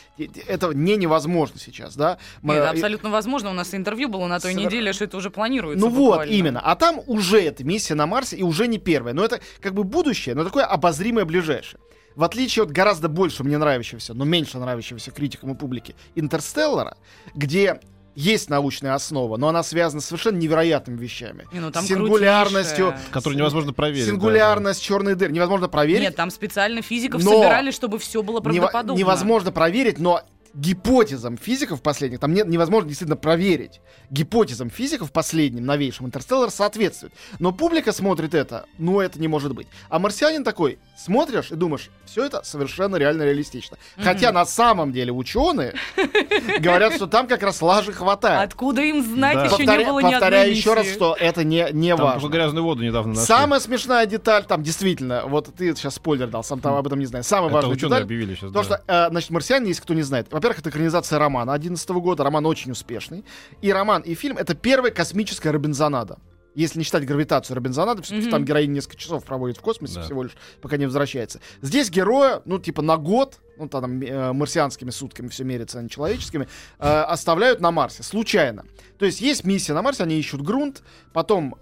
это 0.47 0.73
не 0.73 0.97
невозможно 0.97 1.59
сейчас, 1.61 1.97
да? 1.97 2.17
Мы- 2.41 2.55
Нет, 2.55 2.65
абсолютно 2.65 3.11
возможно. 3.11 3.51
У 3.51 3.53
нас 3.53 3.75
интервью 3.75 4.09
было 4.09 4.27
на 4.27 4.41
той 4.41 4.55
Свер- 4.55 4.65
неделе, 4.67 4.93
что 4.95 5.05
это 5.05 5.19
уже 5.19 5.29
планируется. 5.31 5.85
Ну 5.85 5.91
вот, 5.93 6.11
буквально. 6.13 6.33
именно. 6.33 6.61
А 6.61 6.75
там 6.75 7.01
уже 7.07 7.43
эта 7.43 7.63
миссия 7.63 7.95
на 7.95 8.07
Марсе 8.07 8.37
и 8.37 8.43
уже 8.43 8.67
не 8.67 8.79
первая. 8.79 9.13
Но 9.13 9.23
это 9.23 9.41
как 9.61 9.75
бы 9.75 9.85
будущее, 9.85 10.35
но 10.35 10.43
такое 10.45 10.65
обозримое 10.65 11.27
ближайшее. 11.27 11.79
В 12.17 12.25
отличие 12.25 12.63
от 12.65 12.71
гораздо 12.71 13.09
больше 13.09 13.43
мне 13.45 13.59
нравящегося, 13.59 14.15
но 14.15 14.25
меньше 14.25 14.59
нравящегося 14.59 15.11
критикам 15.11 15.53
и 15.53 15.55
публике 15.55 15.95
Интерстеллара, 16.15 16.97
где 17.35 17.81
есть 18.15 18.51
научная 18.51 18.95
основа, 18.95 19.37
но 19.37 19.49
она 19.49 19.63
связана 19.63 20.01
с 20.01 20.07
совершенно 20.07 20.37
невероятными 20.37 20.99
вещами. 20.99 21.47
Не, 21.53 21.61
ну 21.61 21.71
там 21.71 21.85
Сингулярностью, 21.85 22.89
крутейшее. 22.89 23.13
Который 23.13 23.35
невозможно 23.37 23.73
проверить. 23.73 24.07
да, 24.07 24.13
Сингулярность 24.13 24.83
черной 24.83 25.15
дыры 25.15 25.33
невозможно 25.33 25.69
проверить. 25.69 26.03
Нет, 26.03 26.17
там 26.17 26.31
специально 26.31 26.83
физиков 26.83 27.23
Но 27.25 27.31
собирали, 27.33 27.71
чтобы 27.71 27.99
все 27.99 28.23
было 28.23 28.41
правдоподобно. 28.41 28.99
невозможно 28.99 29.53
проверить, 29.53 29.99
но 29.99 30.23
гипотезам 30.55 31.37
физиков 31.39 31.83
последних, 31.83 32.21
там 32.21 32.33
нет, 32.35 32.47
невозможно 32.47 32.89
действительно 32.89 33.17
проверить. 33.17 33.81
Гипотезам 34.11 34.71
физиков 34.71 35.11
последним, 35.13 35.65
новейшим, 35.65 36.07
Интерстеллар 36.07 36.51
соответствует. 36.51 37.13
Но 37.39 37.53
публика 37.53 37.93
смотрит 37.93 38.35
это, 38.35 38.67
ну 38.79 39.01
это 39.01 39.21
не 39.21 39.29
может 39.29 39.55
быть. 39.55 39.67
А 39.89 39.99
марсианин 39.99 40.45
такой, 40.45 40.79
смотришь 40.97 41.51
и 41.51 41.55
думаешь, 41.55 41.91
все 42.05 42.25
это 42.25 42.43
совершенно 42.45 42.97
реально 42.97 43.23
реалистично. 43.23 43.79
Хотя 43.97 44.33
на 44.33 44.45
самом 44.45 44.93
деле 44.93 45.13
ученые 45.13 45.75
говорят, 46.61 46.95
что 46.95 47.07
там 47.07 47.27
как 47.27 47.43
раз 47.43 47.63
лажи 47.63 47.93
хватает. 47.93 48.51
Откуда 48.51 48.83
им 48.83 49.03
знать, 49.03 49.35
Да. 49.37 49.45
еще 49.47 49.57
Повторя- 49.57 49.79
не 49.79 49.85
было 49.85 49.99
ни 50.01 50.05
одной 50.07 50.13
повторяю 50.21 50.51
еще 50.51 50.75
раз, 50.75 50.87
что 50.89 51.17
это 51.19 51.45
не, 51.45 51.67
не 51.73 51.97
Там 51.97 52.05
важно. 52.05 52.29
грязную 52.29 52.65
воду 52.65 52.83
недавно 52.83 53.15
нашли. 53.15 53.27
Самая 53.27 53.61
смешная 53.61 54.07
деталь, 54.07 54.45
там 54.45 54.63
действительно, 54.63 55.25
вот 55.27 55.55
ты 55.55 55.75
сейчас 55.75 55.95
спойлер 55.95 56.29
дал, 56.29 56.45
сам 56.45 56.61
там 56.61 56.75
об 56.75 56.87
этом 56.87 56.99
не 56.99 57.07
знаю. 57.07 57.25
Самая 57.25 57.49
Это 57.49 57.55
важная 57.57 57.73
ученые 57.75 57.89
деталь, 57.91 58.03
объявили 58.03 58.35
сейчас. 58.35 58.53
То, 58.53 58.59
да. 58.59 58.65
что, 58.65 58.81
э, 58.87 59.09
значит, 59.11 59.31
«Марсианин», 59.31 59.69
если 59.69 59.83
кто 59.83 59.95
не 59.95 60.03
знает, 60.03 60.29
во-первых, 60.43 60.59
это 60.59 60.71
экранизация 60.71 61.19
романа 61.21 61.53
11 61.55 61.89
года, 61.91 62.25
роман 62.25 62.45
очень 62.47 62.73
успешный. 62.73 63.25
И 63.61 63.73
роман, 63.73 64.03
и 64.03 64.15
фильм— 64.15 64.37
это 64.39 64.55
первая 64.55 64.91
космическая 64.91 65.51
Робинзонада. 65.53 66.19
Если 66.57 66.79
не 66.79 66.85
считать 66.85 67.07
гравитацию 67.07 67.55
Робинзонада, 67.57 68.03
все-таки 68.03 68.25
Мгм. 68.27 68.31
там 68.33 68.45
героиня 68.45 68.73
несколько 68.75 68.97
часов 68.97 69.25
проводит 69.25 69.57
в 69.57 69.61
космосе 69.61 69.95
Да. 69.95 70.03
всего 70.03 70.25
лишь, 70.25 70.33
пока 70.61 70.77
не 70.77 70.85
возвращается. 70.87 71.41
Здесь 71.63 71.91
героя, 71.91 72.43
ну, 72.45 72.59
типа 72.59 72.83
на 72.83 72.97
год, 72.97 73.39
ну, 73.57 73.69
там 73.69 74.03
э, 74.03 74.33
марсианскими 74.33 74.91
сутками 74.91 75.29
все 75.29 75.45
мерится, 75.45 75.79
а 75.79 75.83
не 75.83 75.89
человеческими, 75.89 76.49
э, 76.81 76.89
оставляют 76.89 77.61
на 77.61 77.71
Марсе, 77.71 78.03
случайно. 78.03 78.65
То 78.99 79.07
есть 79.07 79.21
есть 79.21 79.45
миссия 79.45 79.73
на 79.75 79.81
Марсе, 79.83 80.03
они 80.03 80.19
ищут 80.19 80.43
грунт, 80.43 80.83
потом 81.13 81.55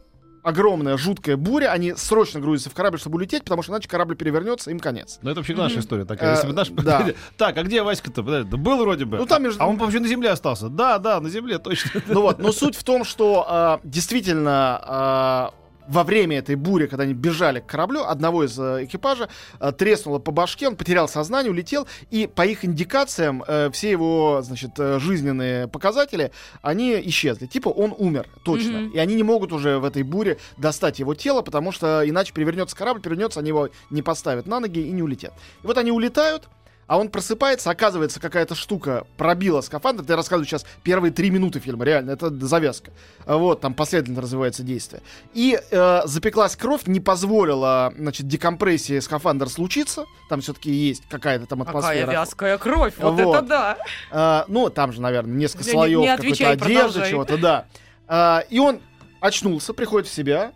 огромная 0.42 0.96
жуткая 0.96 1.36
буря, 1.36 1.72
они 1.72 1.94
срочно 1.94 2.40
грузятся 2.40 2.70
в 2.70 2.74
корабль, 2.74 2.98
чтобы 2.98 3.16
улететь, 3.16 3.44
потому 3.44 3.62
что 3.62 3.72
иначе 3.72 3.88
корабль 3.88 4.16
перевернется, 4.16 4.70
им 4.70 4.80
конец. 4.80 5.18
Ну, 5.22 5.30
это 5.30 5.40
вообще 5.40 5.54
наша 5.54 5.80
история 5.80 6.04
такая. 6.04 6.32
Если 6.34 6.46
бы 6.46 6.52
Э, 6.52 6.56
наш... 6.56 6.68
да. 6.70 7.06
Так, 7.36 7.56
а 7.56 7.62
где 7.62 7.82
Васька-то? 7.82 8.22
Подожди, 8.22 8.50
Да 8.50 8.56
был 8.56 8.78
вроде 8.78 9.04
бы. 9.04 9.16
Ну, 9.18 9.26
там 9.26 9.42
между- 9.42 9.62
А 9.62 9.66
он 9.66 9.76
вообще 9.76 10.00
на 10.00 10.08
земле 10.08 10.30
остался. 10.30 10.68
Да, 10.68 10.98
да, 10.98 11.20
на 11.20 11.28
земле, 11.28 11.58
точно. 11.58 12.02
Ну 12.08 12.22
вот, 12.22 12.38
но 12.38 12.52
суть 12.52 12.76
в 12.76 12.84
том, 12.84 13.04
что 13.04 13.44
а, 13.48 13.80
действительно 13.84 14.80
а, 14.82 15.54
во 15.90 16.04
время 16.04 16.38
этой 16.38 16.54
бури, 16.54 16.86
когда 16.86 17.02
они 17.02 17.14
бежали 17.14 17.60
к 17.60 17.66
кораблю, 17.66 18.04
одного 18.04 18.44
из 18.44 18.58
э, 18.58 18.84
экипажа 18.84 19.28
э, 19.58 19.72
треснуло 19.72 20.20
по 20.20 20.30
башке, 20.30 20.68
он 20.68 20.76
потерял 20.76 21.08
сознание, 21.08 21.50
улетел, 21.50 21.88
и 22.10 22.28
по 22.32 22.46
их 22.46 22.64
индикациям 22.64 23.42
э, 23.46 23.70
все 23.72 23.90
его, 23.90 24.40
значит, 24.42 24.70
э, 24.78 25.00
жизненные 25.00 25.66
показатели, 25.66 26.30
они 26.62 27.00
исчезли. 27.06 27.46
Типа 27.46 27.70
он 27.70 27.92
умер, 27.98 28.28
точно. 28.44 28.80
Мгм. 28.82 28.90
И 28.90 28.98
они 28.98 29.16
не 29.16 29.24
могут 29.24 29.52
уже 29.52 29.78
в 29.78 29.84
этой 29.84 30.04
буре 30.04 30.38
достать 30.56 31.00
его 31.00 31.14
тело, 31.14 31.42
потому 31.42 31.72
что 31.72 32.08
иначе 32.08 32.32
перевернется 32.32 32.76
корабль, 32.76 33.00
перевернется, 33.00 33.40
они 33.40 33.48
его 33.48 33.68
не 33.90 34.02
поставят 34.02 34.46
на 34.46 34.60
ноги 34.60 34.78
и 34.78 34.92
не 34.92 35.02
улетят. 35.02 35.32
И 35.64 35.66
вот 35.66 35.76
они 35.76 35.90
улетают, 35.90 36.48
а 36.90 36.98
он 36.98 37.08
просыпается, 37.08 37.70
оказывается, 37.70 38.18
какая-то 38.18 38.56
штука 38.56 39.06
пробила 39.16 39.60
скафандр. 39.60 40.04
Я 40.08 40.16
рассказываю 40.16 40.44
сейчас 40.44 40.66
первые 40.82 41.12
три 41.12 41.30
минуты 41.30 41.60
фильма, 41.60 41.84
реально, 41.84 42.10
это 42.10 42.30
завязка. 42.44 42.90
Вот, 43.24 43.60
там 43.60 43.74
последовательно 43.74 44.20
развивается 44.20 44.64
действие. 44.64 45.00
И 45.32 45.56
э, 45.70 46.00
запеклась 46.06 46.56
кровь, 46.56 46.88
не 46.88 46.98
позволила, 46.98 47.94
значит, 47.96 48.26
декомпрессии 48.26 48.98
скафандра 48.98 49.46
случиться. 49.46 50.04
Там 50.28 50.40
все-таки 50.40 50.72
есть 50.72 51.04
какая-то 51.08 51.46
там 51.46 51.60
Какая 51.60 51.76
атмосфера. 51.78 52.10
вязкая 52.10 52.58
кровь, 52.58 52.94
вот, 52.98 53.20
Вот. 53.20 53.36
это 53.36 53.46
да. 53.46 53.78
А, 54.10 54.44
ну, 54.48 54.68
там 54.68 54.92
же, 54.92 55.00
наверное, 55.00 55.36
несколько 55.36 55.66
Не- 55.66 55.70
слоев 55.70 56.00
не 56.00 56.06
какой-то 56.08 56.26
отвечай, 56.26 56.52
одежды, 56.54 57.08
чего-то, 57.08 57.38
да. 57.38 57.66
А, 58.08 58.40
и 58.50 58.58
он 58.58 58.80
очнулся, 59.20 59.74
приходит 59.74 60.08
в 60.08 60.12
себя 60.12 60.50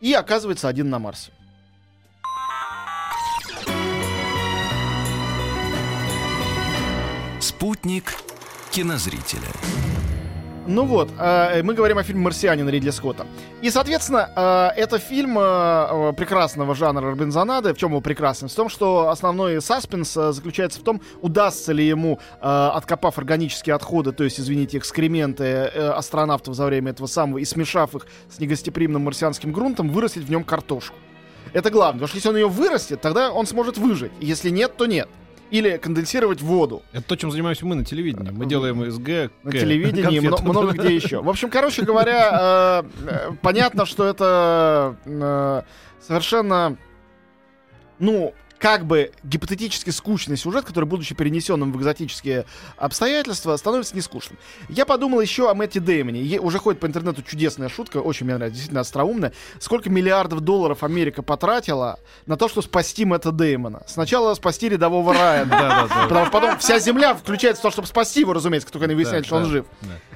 и 0.00 0.14
оказывается 0.14 0.68
один 0.68 0.88
на 0.88 0.98
Марсе. 0.98 1.30
Спутник 7.62 8.14
кинозрителя. 8.72 9.46
Ну 10.66 10.84
вот, 10.84 11.10
э, 11.16 11.62
мы 11.62 11.74
говорим 11.74 11.96
о 11.96 12.02
фильме 12.02 12.22
«Марсианин» 12.22 12.68
Ридли 12.68 12.90
Скотта. 12.90 13.24
И, 13.60 13.70
соответственно, 13.70 14.72
э, 14.74 14.80
это 14.80 14.98
фильм 14.98 15.38
э, 15.38 16.12
прекрасного 16.16 16.74
жанра 16.74 17.08
Робинзонады. 17.08 17.72
В 17.72 17.78
чем 17.78 17.92
его 17.92 18.00
прекрасность? 18.00 18.54
В 18.54 18.56
том, 18.56 18.68
что 18.68 19.10
основной 19.10 19.62
саспенс 19.62 20.12
заключается 20.12 20.80
в 20.80 20.82
том, 20.82 21.00
удастся 21.20 21.72
ли 21.72 21.86
ему, 21.86 22.18
откопав 22.40 23.16
органические 23.18 23.76
отходы, 23.76 24.10
то 24.10 24.24
есть, 24.24 24.40
извините, 24.40 24.78
экскременты 24.78 25.46
астронавтов 25.46 26.56
за 26.56 26.66
время 26.66 26.90
этого 26.90 27.06
самого, 27.06 27.38
и 27.38 27.44
смешав 27.44 27.94
их 27.94 28.08
с 28.28 28.40
негостеприимным 28.40 29.02
марсианским 29.02 29.52
грунтом, 29.52 29.88
вырастить 29.88 30.24
в 30.24 30.30
нем 30.32 30.42
картошку. 30.42 30.96
Это 31.52 31.70
главное, 31.70 32.00
потому 32.00 32.08
что 32.08 32.16
если 32.16 32.28
он 32.28 32.36
ее 32.38 32.48
вырастет, 32.48 33.00
тогда 33.00 33.30
он 33.30 33.46
сможет 33.46 33.78
выжить. 33.78 34.10
Если 34.20 34.50
нет, 34.50 34.76
то 34.76 34.86
нет. 34.86 35.08
Или 35.52 35.76
конденсировать 35.76 36.40
воду 36.40 36.82
Это 36.92 37.02
то, 37.04 37.14
чем 37.16 37.30
занимаемся 37.30 37.66
мы 37.66 37.74
на 37.74 37.84
телевидении. 37.84 38.30
Мы 38.30 38.46
делаем 38.46 38.90
СГ, 38.90 39.30
на 39.42 39.52
телевидении 39.52 40.16
и 40.16 40.20
мно- 40.20 40.36
конфеты. 40.38 40.48
много 40.50 40.72
где 40.72 40.94
еще. 40.96 41.20
В 41.22 41.28
общем, 41.28 41.50
короче 41.50 41.82
говоря, 41.82 42.82
э, 43.04 43.06
э, 43.06 43.30
понятно, 43.42 43.84
что 43.84 44.06
это 44.06 44.96
э, 45.04 45.62
совершенно, 46.00 46.78
ну, 47.98 48.32
как 48.62 48.86
бы 48.86 49.10
гипотетически 49.24 49.90
скучный 49.90 50.36
сюжет, 50.36 50.64
который, 50.64 50.84
будучи 50.84 51.16
перенесенным 51.16 51.72
в 51.72 51.78
экзотические 51.78 52.46
обстоятельства, 52.76 53.56
становится 53.56 53.96
нескучным. 53.96 54.38
Я 54.68 54.86
подумал 54.86 55.20
еще 55.20 55.50
о 55.50 55.54
Мэтте 55.54 55.80
Деймоне. 55.80 56.22
Е- 56.22 56.38
уже 56.38 56.58
ходит 56.58 56.78
по 56.78 56.86
интернету 56.86 57.22
чудесная 57.22 57.68
шутка, 57.68 57.96
очень 57.96 58.24
мне 58.24 58.36
нравится, 58.36 58.54
действительно 58.54 58.82
остроумная. 58.82 59.32
Сколько 59.58 59.90
миллиардов 59.90 60.42
долларов 60.42 60.84
Америка 60.84 61.22
потратила 61.24 61.98
на 62.26 62.36
то, 62.36 62.48
что 62.48 62.62
спасти 62.62 63.04
Мэтта 63.04 63.32
Деймона? 63.32 63.82
Сначала 63.88 64.32
спасти 64.34 64.68
рядового 64.68 65.12
Райана. 65.12 65.50
Да, 65.50 65.58
да, 65.68 65.88
да. 65.88 66.02
Потому 66.04 66.26
что 66.26 66.32
потом 66.32 66.58
вся 66.60 66.78
земля 66.78 67.14
включается 67.14 67.62
в 67.62 67.64
то, 67.64 67.70
чтобы 67.72 67.88
спасти 67.88 68.20
его, 68.20 68.32
разумеется, 68.32 68.68
как 68.68 68.74
только 68.74 68.84
они 68.84 68.94
выясняют, 68.94 69.26
что 69.26 69.36
он 69.38 69.46
жив. 69.46 69.66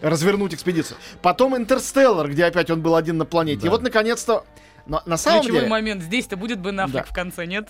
Развернуть 0.02 0.54
экспедицию. 0.54 0.98
Потом 1.20 1.56
Интерстеллар, 1.56 2.30
где 2.30 2.44
опять 2.44 2.70
он 2.70 2.80
был 2.80 2.94
один 2.94 3.18
на 3.18 3.24
планете. 3.24 3.66
И 3.66 3.70
вот, 3.70 3.82
наконец-то... 3.82 4.44
Но 4.86 5.02
на 5.04 5.16
самом 5.16 5.40
Ключевой 5.40 5.62
деле... 5.62 5.70
момент. 5.70 6.00
Здесь-то 6.04 6.36
будет 6.36 6.60
Бен 6.60 6.78
Аффлек 6.78 7.06
Да. 7.06 7.10
в 7.10 7.12
конце, 7.12 7.44
нет? 7.44 7.68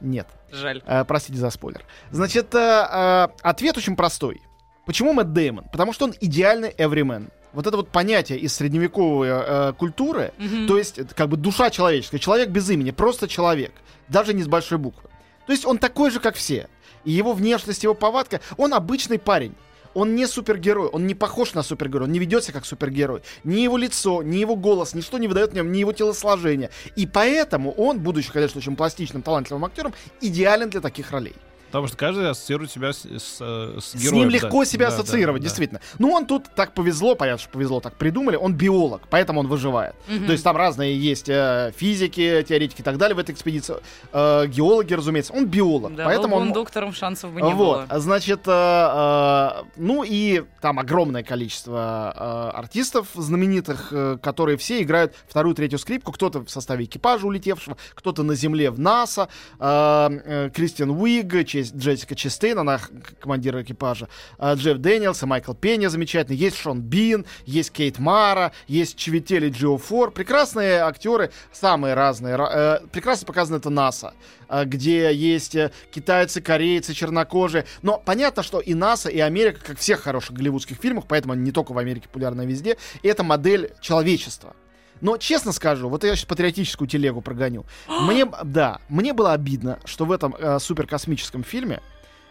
Нет. 0.00 0.26
Жаль. 0.50 0.82
Э, 0.86 1.04
простите 1.04 1.38
за 1.38 1.50
спойлер. 1.50 1.84
Значит, 2.10 2.54
э, 2.54 2.58
э, 2.58 3.28
ответ 3.42 3.76
очень 3.76 3.96
простой. 3.96 4.40
Почему 4.86 5.12
Мэтт 5.12 5.32
Дэймон? 5.32 5.64
Потому 5.70 5.92
что 5.92 6.06
он 6.06 6.14
идеальный 6.20 6.70
everyman. 6.70 7.30
Вот 7.52 7.66
это 7.66 7.76
вот 7.76 7.88
понятие 7.90 8.38
из 8.38 8.54
средневековой 8.54 9.28
э, 9.30 9.72
культуры, 9.72 10.32
Мгм. 10.38 10.66
то 10.66 10.78
есть 10.78 11.00
как 11.14 11.28
бы 11.28 11.36
душа 11.36 11.70
человеческая, 11.70 12.18
человек 12.18 12.50
без 12.50 12.68
имени, 12.70 12.90
просто 12.90 13.26
человек, 13.26 13.72
даже 14.08 14.34
не 14.34 14.42
с 14.42 14.46
большой 14.48 14.78
буквы. 14.78 15.08
То 15.46 15.52
есть 15.52 15.64
он 15.64 15.78
такой 15.78 16.10
же, 16.10 16.20
как 16.20 16.34
все. 16.36 16.68
И 17.04 17.10
его 17.12 17.32
внешность, 17.32 17.82
его 17.82 17.94
повадка, 17.94 18.40
он 18.58 18.74
обычный 18.74 19.18
парень. 19.18 19.54
Он 19.98 20.14
не 20.14 20.28
супергерой, 20.28 20.86
он 20.86 21.08
не 21.08 21.14
похож 21.16 21.54
на 21.54 21.64
супергероя, 21.64 22.06
он 22.06 22.12
не 22.12 22.20
ведет 22.20 22.44
себя 22.44 22.54
как 22.54 22.66
супергерой. 22.66 23.22
Ни 23.42 23.62
его 23.62 23.76
лицо, 23.76 24.22
ни 24.22 24.36
его 24.36 24.54
голос, 24.54 24.94
ничто 24.94 25.18
не 25.18 25.26
выдает 25.26 25.50
в 25.50 25.54
нем, 25.54 25.72
ни 25.72 25.78
его 25.78 25.92
телосложение. 25.92 26.70
И 26.94 27.04
поэтому 27.04 27.72
он, 27.72 27.98
будучи, 27.98 28.30
конечно, 28.30 28.58
очень 28.58 28.76
пластичным, 28.76 29.22
талантливым 29.22 29.64
актером, 29.64 29.92
идеален 30.20 30.70
для 30.70 30.80
таких 30.80 31.10
ролей. 31.10 31.34
Потому 31.68 31.86
что 31.86 31.96
каждый 31.96 32.28
ассоциирует 32.30 32.70
себя 32.70 32.92
с, 32.92 33.04
с, 33.04 33.38
э, 33.40 33.78
с 33.80 33.92
С 33.92 33.94
героем. 33.94 34.18
ним 34.18 34.28
да. 34.30 34.34
легко 34.34 34.64
себя 34.64 34.86
Да, 34.90 34.96
да, 34.96 35.02
ассоциировать, 35.02 35.42
да. 35.42 35.44
действительно. 35.48 35.80
Ну, 35.98 36.10
он 36.12 36.26
тут 36.26 36.44
так 36.54 36.74
повезло, 36.74 37.14
понятно, 37.14 37.40
что 37.42 37.50
повезло, 37.50 37.80
так 37.80 37.96
придумали. 37.96 38.36
Он 38.36 38.54
биолог, 38.54 39.02
поэтому 39.10 39.40
он 39.40 39.48
выживает. 39.48 39.94
Мгм. 40.08 40.26
То 40.26 40.32
есть 40.32 40.44
там 40.44 40.56
разные 40.56 40.98
есть 40.98 41.28
э, 41.28 41.72
физики, 41.76 42.44
теоретики 42.48 42.80
и 42.80 42.84
так 42.84 42.96
далее 42.98 43.14
в 43.14 43.18
этой 43.18 43.32
экспедиции. 43.34 43.76
Э, 44.12 44.46
геологи, 44.46 44.94
разумеется. 44.94 45.32
Он 45.32 45.46
биолог, 45.46 45.94
Да, 45.94 46.04
поэтому 46.04 46.28
был 46.28 46.36
бы 46.36 46.42
он... 46.42 46.48
он 46.48 46.54
доктором, 46.54 46.92
шансов 46.92 47.32
бы 47.32 47.42
не 47.42 47.54
вот, 47.54 47.86
было. 47.88 48.00
значит, 48.00 48.40
э, 48.46 48.50
э, 48.50 49.62
ну 49.76 50.04
и 50.06 50.44
там 50.60 50.78
огромное 50.78 51.22
количество 51.22 52.12
э, 52.54 52.58
артистов 52.58 53.08
знаменитых, 53.14 53.88
э, 53.92 54.18
которые 54.22 54.56
все 54.58 54.82
играют 54.82 55.14
вторую, 55.28 55.54
третью 55.54 55.78
скрипку. 55.78 56.12
Кто-то 56.12 56.40
в 56.44 56.48
составе 56.50 56.84
экипажа 56.84 57.26
улетевшего, 57.26 57.76
кто-то 57.94 58.22
на 58.22 58.34
земле 58.34 58.70
в 58.70 58.78
НАСА. 58.78 59.28
Э, 59.58 60.08
э, 60.10 60.50
Кристен 60.54 60.90
Уиг, 60.90 61.26
Чес- 61.62 61.72
Джессика 61.74 62.14
Честейн, 62.14 62.58
она 62.58 62.80
командир 63.20 63.60
экипажа. 63.60 64.08
э, 64.38 64.54
Джефф 64.54 64.78
Дэниелс, 64.78 65.22
и 65.22 65.26
Майкл 65.26 65.54
Пенья 65.54 65.86
замечательный. 65.86 66.36
Есть 66.36 66.56
Шон 66.56 66.80
Бин, 66.80 67.26
есть 67.46 67.70
Кейт 67.72 67.98
Мара, 67.98 68.52
есть 68.66 68.96
Чиветел 68.96 69.50
Эджиофор. 69.50 70.10
Прекрасные 70.10 70.80
актеры, 70.80 71.30
самые 71.52 71.94
разные. 71.94 72.34
Ра- 72.36 72.80
э, 72.82 72.86
прекрасно 72.92 73.26
показано 73.26 73.56
это 73.56 73.70
НАСА 73.70 74.14
э, 74.48 74.64
где 74.64 75.12
есть 75.14 75.54
э, 75.54 75.70
китайцы, 75.90 76.40
корейцы, 76.40 76.94
чернокожие. 76.94 77.64
Но 77.82 77.98
понятно, 78.04 78.42
что 78.42 78.60
и 78.60 78.74
НАСА, 78.74 79.08
и 79.10 79.18
Америка, 79.18 79.60
как 79.64 79.76
в 79.76 79.80
всех 79.80 80.00
хороших 80.00 80.32
голливудских 80.36 80.76
фильмах, 80.78 81.04
поэтому 81.08 81.32
они 81.34 81.42
не 81.42 81.52
только 81.52 81.72
в 81.72 81.78
Америке 81.78 82.06
популярны, 82.08 82.42
а 82.42 82.44
везде, 82.44 82.76
это 83.02 83.22
модель 83.22 83.72
человечества. 83.80 84.54
Но 85.00 85.16
честно 85.16 85.52
скажу, 85.52 85.88
вот 85.88 86.04
я 86.04 86.14
сейчас 86.14 86.26
патриотическую 86.26 86.88
телегу 86.88 87.20
прогоню. 87.20 87.64
Мне, 87.88 88.26
да, 88.44 88.80
мне 88.88 89.12
было 89.12 89.32
обидно, 89.32 89.78
что 89.84 90.04
в 90.04 90.12
этом 90.12 90.34
э, 90.34 90.58
суперкосмическом 90.58 91.44
фильме 91.44 91.80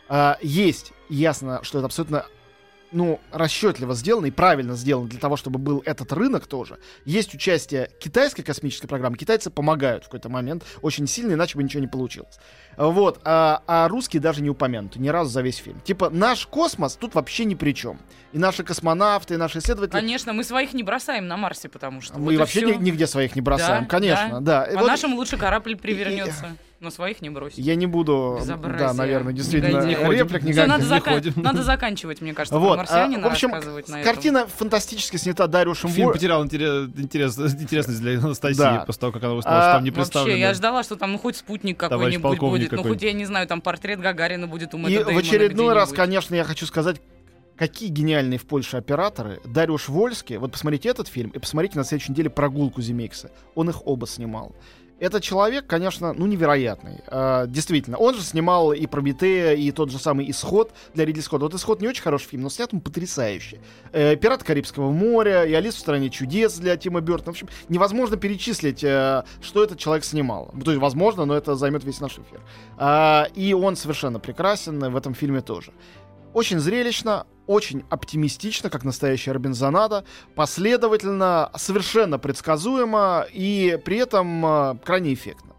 э, 0.10 0.36
есть 0.42 0.94
ясно, 1.10 1.60
что 1.64 1.80
это 1.80 1.86
абсолютно 1.86 2.26
ну, 2.92 3.20
расчетливо 3.32 3.94
сделано 3.96 4.28
и 4.28 4.32
правильно 4.32 4.76
сделано 4.76 5.10
для 5.10 5.20
того, 5.20 5.38
чтобы 5.38 5.60
был 5.60 5.82
этот 5.86 6.12
рынок 6.14 6.48
тоже. 6.48 6.78
Есть 7.06 7.34
участие 7.34 7.90
китайской 8.00 8.44
космической 8.44 8.88
программы. 8.88 9.18
Китайцы 9.18 9.50
помогают 9.50 10.04
в 10.04 10.08
какой-то 10.08 10.30
момент 10.30 10.64
очень 10.82 11.08
сильно, 11.08 11.34
иначе 11.34 11.58
бы 11.58 11.64
ничего 11.64 11.82
не 11.82 11.88
получилось. 11.88 12.40
Вот. 12.78 13.20
А, 13.24 13.64
а 13.68 13.88
русские 13.88 14.22
даже 14.22 14.42
не 14.42 14.50
упомянуты 14.50 15.00
ни 15.00 15.10
разу 15.10 15.30
за 15.30 15.42
весь 15.42 15.58
фильм. 15.58 15.80
Типа, 15.82 16.10
наш 16.10 16.46
космос 16.48 16.96
тут 16.96 17.16
вообще 17.16 17.46
ни 17.46 17.56
при 17.56 17.74
чем. 17.74 18.00
И 18.34 18.38
наши 18.38 18.64
космонавты, 18.64 19.36
и 19.36 19.38
наши 19.38 19.60
исследователи. 19.60 20.00
Конечно, 20.00 20.34
мы 20.34 20.44
своих 20.44 20.74
не 20.74 20.84
бросаем 20.84 21.28
на 21.28 21.38
Марсе, 21.38 21.70
потому 21.70 22.02
что... 22.02 22.18
Мы 22.18 22.26
вот 22.26 22.32
и 22.32 22.38
вообще 22.38 22.62
ни- 22.62 22.84
нигде 22.84 23.08
своих 23.08 23.36
не 23.36 23.42
бросаем, 23.42 23.84
Да, 23.84 23.90
конечно, 23.90 24.42
да. 24.42 24.66
И 24.66 24.76
По 24.76 24.82
вот 24.82 25.04
лучше 25.04 25.38
корабль 25.38 25.76
привернется, 25.76 26.58
но 26.80 26.92
своих 26.92 27.22
не 27.22 27.30
бросит. 27.30 27.58
Я 27.58 27.76
не 27.76 27.88
буду, 27.88 28.38
Безобразие. 28.40 28.88
да, 28.88 28.94
наверное, 28.94 29.34
действительно, 29.34 29.84
Не 29.84 29.96
реплик 29.96 30.44
никаких. 30.44 30.68
надо, 30.68 30.84
не 30.84 30.90
зака- 30.90 31.14
ходим. 31.14 31.34
надо 31.38 31.64
заканчивать, 31.64 32.22
мне 32.22 32.34
кажется, 32.34 32.60
Вот, 32.60 32.70
про 32.74 32.78
марсианина 32.78 33.26
а, 33.26 33.30
в 33.30 33.32
общем, 33.32 33.50
на 33.88 34.04
картина 34.04 34.46
фантастически 34.48 35.18
снята 35.18 35.48
Дариушем 35.48 35.90
Фильм 35.90 36.08
Во- 36.08 36.14
потерял 36.14 36.44
интерес, 36.44 36.90
интерес, 36.96 37.38
интересность 37.40 38.00
для 38.00 38.20
Анастасии 38.20 38.58
Да. 38.58 38.84
после 38.86 39.00
того, 39.00 39.12
как 39.12 39.24
она 39.24 39.34
узнала, 39.34 39.58
А, 39.58 39.62
что 39.62 39.72
там 39.78 39.84
не 39.84 39.90
этом. 39.90 40.00
Вообще, 40.00 40.12
представлено. 40.14 40.38
я 40.38 40.54
ждала, 40.54 40.84
что 40.84 40.96
там 40.96 41.12
ну 41.14 41.18
хоть 41.18 41.38
спутник 41.38 41.78
какой-нибудь 41.80 42.22
полковник 42.22 42.70
будет, 42.70 42.72
ну 42.74 42.84
хоть, 42.84 43.02
я 43.02 43.14
не 43.14 43.26
знаю, 43.26 43.48
там 43.48 43.62
портрет 43.62 44.00
Гагарина 44.00 44.48
будет 44.48 44.74
у 44.74 44.78
Мэтта 44.78 45.10
И 45.10 45.14
в 45.14 45.18
очередной 45.18 45.74
раз, 45.74 45.92
конечно, 45.92 46.36
я 46.36 46.44
хочу 46.44 46.66
сказать, 46.68 47.02
какие 47.56 47.90
гениальные 47.90 48.38
в 48.38 48.46
Польше 48.46 48.78
операторы. 48.78 49.40
Дариуш 49.46 49.90
Вольский, 49.90 50.38
вот 50.38 50.52
посмотрите 50.52 50.90
этот 50.90 51.08
фильм 51.08 51.32
и 51.32 51.40
посмотрите 51.40 51.76
на 51.80 51.84
следующей 51.84 52.12
неделе 52.12 52.30
«Прогулку 52.30 52.82
Земекса». 52.84 53.32
Он 53.56 53.68
их 53.70 53.88
оба 53.88 54.06
снимал. 54.06 54.56
Этот 55.00 55.22
человек, 55.22 55.68
конечно, 55.68 56.14
ну, 56.14 56.26
невероятный. 56.26 57.02
А, 57.08 57.46
действительно. 57.46 57.98
Он 57.98 58.16
же 58.16 58.24
снимал 58.24 58.74
и 58.74 58.86
«Прометея», 58.88 59.54
и 59.54 59.72
тот 59.72 59.92
же 59.92 60.00
самый 60.00 60.30
«Исход» 60.32 60.72
для 60.96 61.06
Ридли 61.06 61.22
Скотта. 61.22 61.46
Вот 61.46 61.54
«Исход» 61.54 61.82
не 61.82 61.88
очень 61.88 62.02
хороший 62.02 62.30
фильм, 62.30 62.44
но 62.44 62.50
снят 62.50 62.74
он 62.74 62.82
потрясающе. 62.82 63.60
Э, 63.92 64.16
«Пираты 64.16 64.44
Карибского 64.44 64.92
моря», 64.92 65.44
и 65.44 65.54
«Алиса 65.54 65.78
в 65.78 65.82
стране 65.82 66.10
чудес» 66.10 66.58
для 66.58 66.78
Тима 66.78 67.02
Бертона. 67.02 67.28
В 67.28 67.36
общем, 67.36 67.48
невозможно 67.70 68.18
перечислить, 68.18 68.84
э, 68.84 69.24
что 69.42 69.64
этот 69.64 69.78
человек 69.78 70.04
снимал. 70.04 70.54
То 70.64 70.72
есть, 70.72 70.82
возможно, 70.82 71.26
но 71.26 71.36
это 71.36 71.56
займет 71.56 71.84
весь 71.84 72.00
наш 72.00 72.14
эфир. 72.14 72.42
А, 72.78 73.28
и 73.36 73.54
он 73.54 73.76
совершенно 73.76 74.20
прекрасен 74.20 74.80
в 74.80 74.96
этом 74.96 75.14
фильме 75.14 75.42
тоже. 75.42 75.74
Очень 76.38 76.60
зрелищно, 76.60 77.26
очень 77.48 77.84
оптимистично, 77.90 78.70
как 78.70 78.84
настоящая 78.84 79.32
Робинзонада, 79.32 80.06
последовательно, 80.36 81.50
совершенно 81.58 82.20
предсказуемо 82.20 83.26
и 83.34 83.82
при 83.84 83.98
этом 83.98 84.46
э, 84.46 84.76
крайне 84.86 85.16
эффектно. 85.16 85.56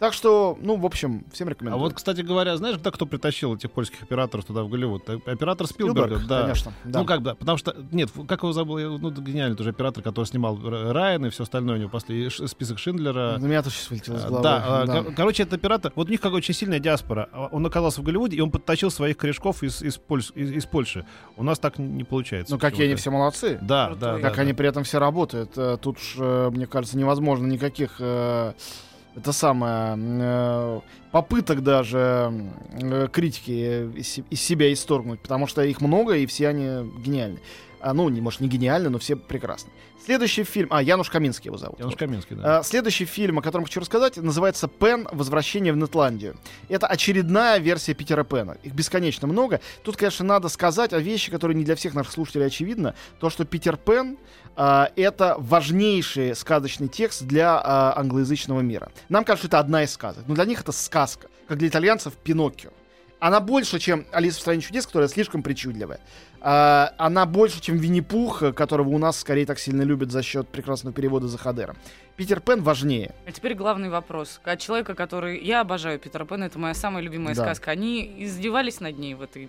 Так 0.00 0.14
что, 0.14 0.56
ну, 0.62 0.76
в 0.76 0.86
общем, 0.86 1.24
всем 1.30 1.48
А 1.48 1.50
рекомендую. 1.50 1.78
вот, 1.82 1.92
кстати 1.92 2.22
говоря, 2.22 2.56
знаешь, 2.56 2.78
да, 2.78 2.90
кто 2.90 3.04
притащил 3.04 3.54
этих 3.54 3.70
польских 3.70 4.02
операторов 4.02 4.46
туда 4.46 4.62
в 4.62 4.68
Голливуд? 4.70 5.06
Э, 5.10 5.18
Оператор 5.26 5.66
Спилберга, 5.66 6.06
Спилберг, 6.16 6.26
да. 6.26 6.40
конечно. 6.42 6.72
да. 6.84 7.00
Ну 7.00 7.04
как 7.04 7.20
бы, 7.20 7.34
потому 7.34 7.58
что, 7.58 7.76
нет, 7.92 8.08
как 8.26 8.42
его 8.42 8.52
забыл, 8.54 8.78
я- 8.78 8.88
ну 8.88 9.10
гениальный 9.10 9.56
тоже 9.58 9.70
оператор, 9.70 10.02
который 10.02 10.24
снимал 10.24 10.58
Райан 10.58 11.26
и 11.26 11.28
все 11.28 11.42
остальное, 11.42 11.76
у 11.76 11.78
него 11.78 11.90
после 11.90 12.30
список 12.30 12.78
Шиндлера. 12.78 13.36
На 13.38 13.44
меня 13.46 13.62
тоже 13.62 13.76
сейчас 13.76 13.90
вылетело 13.90 14.16
из 14.16 14.24
А, 14.24 14.28
головы. 14.28 14.42
Да, 14.42 14.64
а, 14.66 14.86
да. 14.86 15.02
кор- 15.02 15.12
короче, 15.14 15.42
этот 15.42 15.54
оператор, 15.60 15.92
вот 15.94 16.08
у 16.08 16.10
них 16.10 16.20
как 16.22 16.32
очень 16.32 16.54
сильная 16.54 16.78
диаспора. 16.80 17.28
А, 17.32 17.48
Он 17.52 17.66
оказался 17.66 18.00
в 18.00 18.04
Голливуде, 18.04 18.38
и 18.38 18.40
он 18.40 18.50
подтащил 18.50 18.90
своих 18.90 19.18
корешков 19.18 19.62
из, 19.62 19.82
из, 19.82 19.98
Польш- 19.98 20.32
из- 20.34 20.50
из 20.50 20.64
Польши. 20.64 21.04
У 21.36 21.42
нас 21.44 21.58
так 21.58 21.78
не 21.78 22.04
получается. 22.04 22.54
Ну, 22.54 22.58
какие 22.58 22.86
они 22.86 22.94
все 22.94 23.10
молодцы. 23.10 23.58
Да, 23.60 23.88
Крутой. 23.88 24.00
да, 24.00 24.16
да. 24.16 24.22
как 24.22 24.36
да. 24.36 24.42
они 24.42 24.54
при 24.54 24.66
этом 24.66 24.82
все 24.84 24.98
работают. 24.98 25.52
Э, 25.58 25.76
Тут 25.78 25.98
уж, 25.98 26.14
э, 26.18 26.48
мне 26.54 26.66
кажется, 26.66 26.96
невозможно 26.96 27.46
никаких 27.46 27.96
э, 27.98 28.54
это 29.16 29.32
самое 29.32 29.96
э, 29.98 30.80
попыток 31.10 31.62
даже 31.62 32.32
э, 32.80 33.08
критики 33.12 34.02
се- 34.02 34.24
из 34.30 34.40
себя 34.40 34.72
исторгнуть, 34.72 35.20
потому 35.20 35.46
что 35.46 35.62
их 35.62 35.80
много 35.80 36.16
и 36.16 36.26
все 36.26 36.48
они 36.48 36.90
гениальны. 37.00 37.38
А, 37.80 37.94
ну, 37.94 38.08
не, 38.08 38.20
может, 38.20 38.40
не 38.40 38.48
гениальны, 38.48 38.90
но 38.90 38.98
все 38.98 39.16
прекрасны. 39.16 39.70
Следующий 40.04 40.44
фильм... 40.44 40.68
А, 40.70 40.82
Януш 40.82 41.10
Каминский 41.10 41.48
его 41.48 41.56
зовут. 41.56 41.78
Януш 41.78 41.92
Вот. 41.92 41.98
Каменский, 41.98 42.36
да. 42.36 42.58
А, 42.58 42.62
Следующий 42.62 43.04
фильм, 43.04 43.38
о 43.38 43.42
котором 43.42 43.64
хочу 43.64 43.80
рассказать, 43.80 44.16
называется 44.16 44.68
«Пен. 44.68 45.08
Возвращение 45.12 45.72
в 45.72 45.76
Нетландию». 45.76 46.36
Это 46.68 46.86
очередная 46.86 47.58
версия 47.58 47.94
Питера 47.94 48.24
Пена. 48.24 48.56
Их 48.62 48.72
бесконечно 48.72 49.26
много. 49.26 49.60
Тут, 49.82 49.96
конечно, 49.96 50.24
надо 50.24 50.48
сказать 50.48 50.92
о 50.92 50.98
вещи, 50.98 51.30
которые 51.30 51.56
не 51.56 51.64
для 51.64 51.76
всех 51.76 51.94
наших 51.94 52.12
слушателей 52.12 52.46
очевидно. 52.46 52.94
То, 53.18 53.30
что 53.30 53.44
Питер 53.44 53.76
Пен 53.76 54.18
а, 54.56 54.90
это 54.96 55.36
важнейший 55.38 56.34
сказочный 56.34 56.88
текст 56.88 57.22
для 57.22 57.60
а, 57.62 57.94
англоязычного 57.96 58.60
мира. 58.60 58.90
Нам 59.08 59.24
кажется, 59.24 59.48
это 59.48 59.58
одна 59.58 59.84
из 59.84 59.92
сказок. 59.92 60.24
Но 60.26 60.34
для 60.34 60.44
них 60.44 60.60
это 60.60 60.72
сказка. 60.72 61.28
Как 61.48 61.58
для 61.58 61.68
итальянцев 61.68 62.14
«Пиноккио». 62.14 62.70
Она 63.20 63.40
больше, 63.40 63.78
чем 63.78 64.06
«Алиса 64.12 64.38
в 64.38 64.40
стране 64.40 64.62
чудес», 64.62 64.86
которая 64.86 65.08
слишком 65.08 65.42
причудливая. 65.42 66.00
А, 66.42 66.94
она 66.98 67.26
больше, 67.26 67.60
чем 67.60 67.76
Винни-Пух, 67.76 68.54
которого 68.54 68.88
у 68.90 68.98
нас 68.98 69.18
скорее 69.20 69.44
так 69.46 69.58
сильно 69.58 69.82
любят 69.82 70.10
за 70.10 70.22
счет 70.22 70.48
прекрасного 70.48 70.94
перевода 70.94 71.28
за 71.28 71.36
Ходера. 71.38 71.76
Питер 72.16 72.40
Пен 72.40 72.62
важнее. 72.62 73.14
А 73.26 73.32
теперь 73.32 73.54
главный 73.54 73.88
вопрос. 73.88 74.40
От 74.44 74.58
человека, 74.60 74.94
который... 74.94 75.42
Я 75.42 75.62
обожаю 75.62 75.98
Питера 75.98 76.26
Пэна, 76.26 76.44
это 76.44 76.58
моя 76.58 76.74
самая 76.74 77.02
любимая 77.02 77.34
Да. 77.34 77.44
сказка. 77.44 77.70
Они 77.70 78.14
издевались 78.24 78.80
над 78.80 78.98
ней 78.98 79.14
в 79.14 79.22
этой 79.22 79.48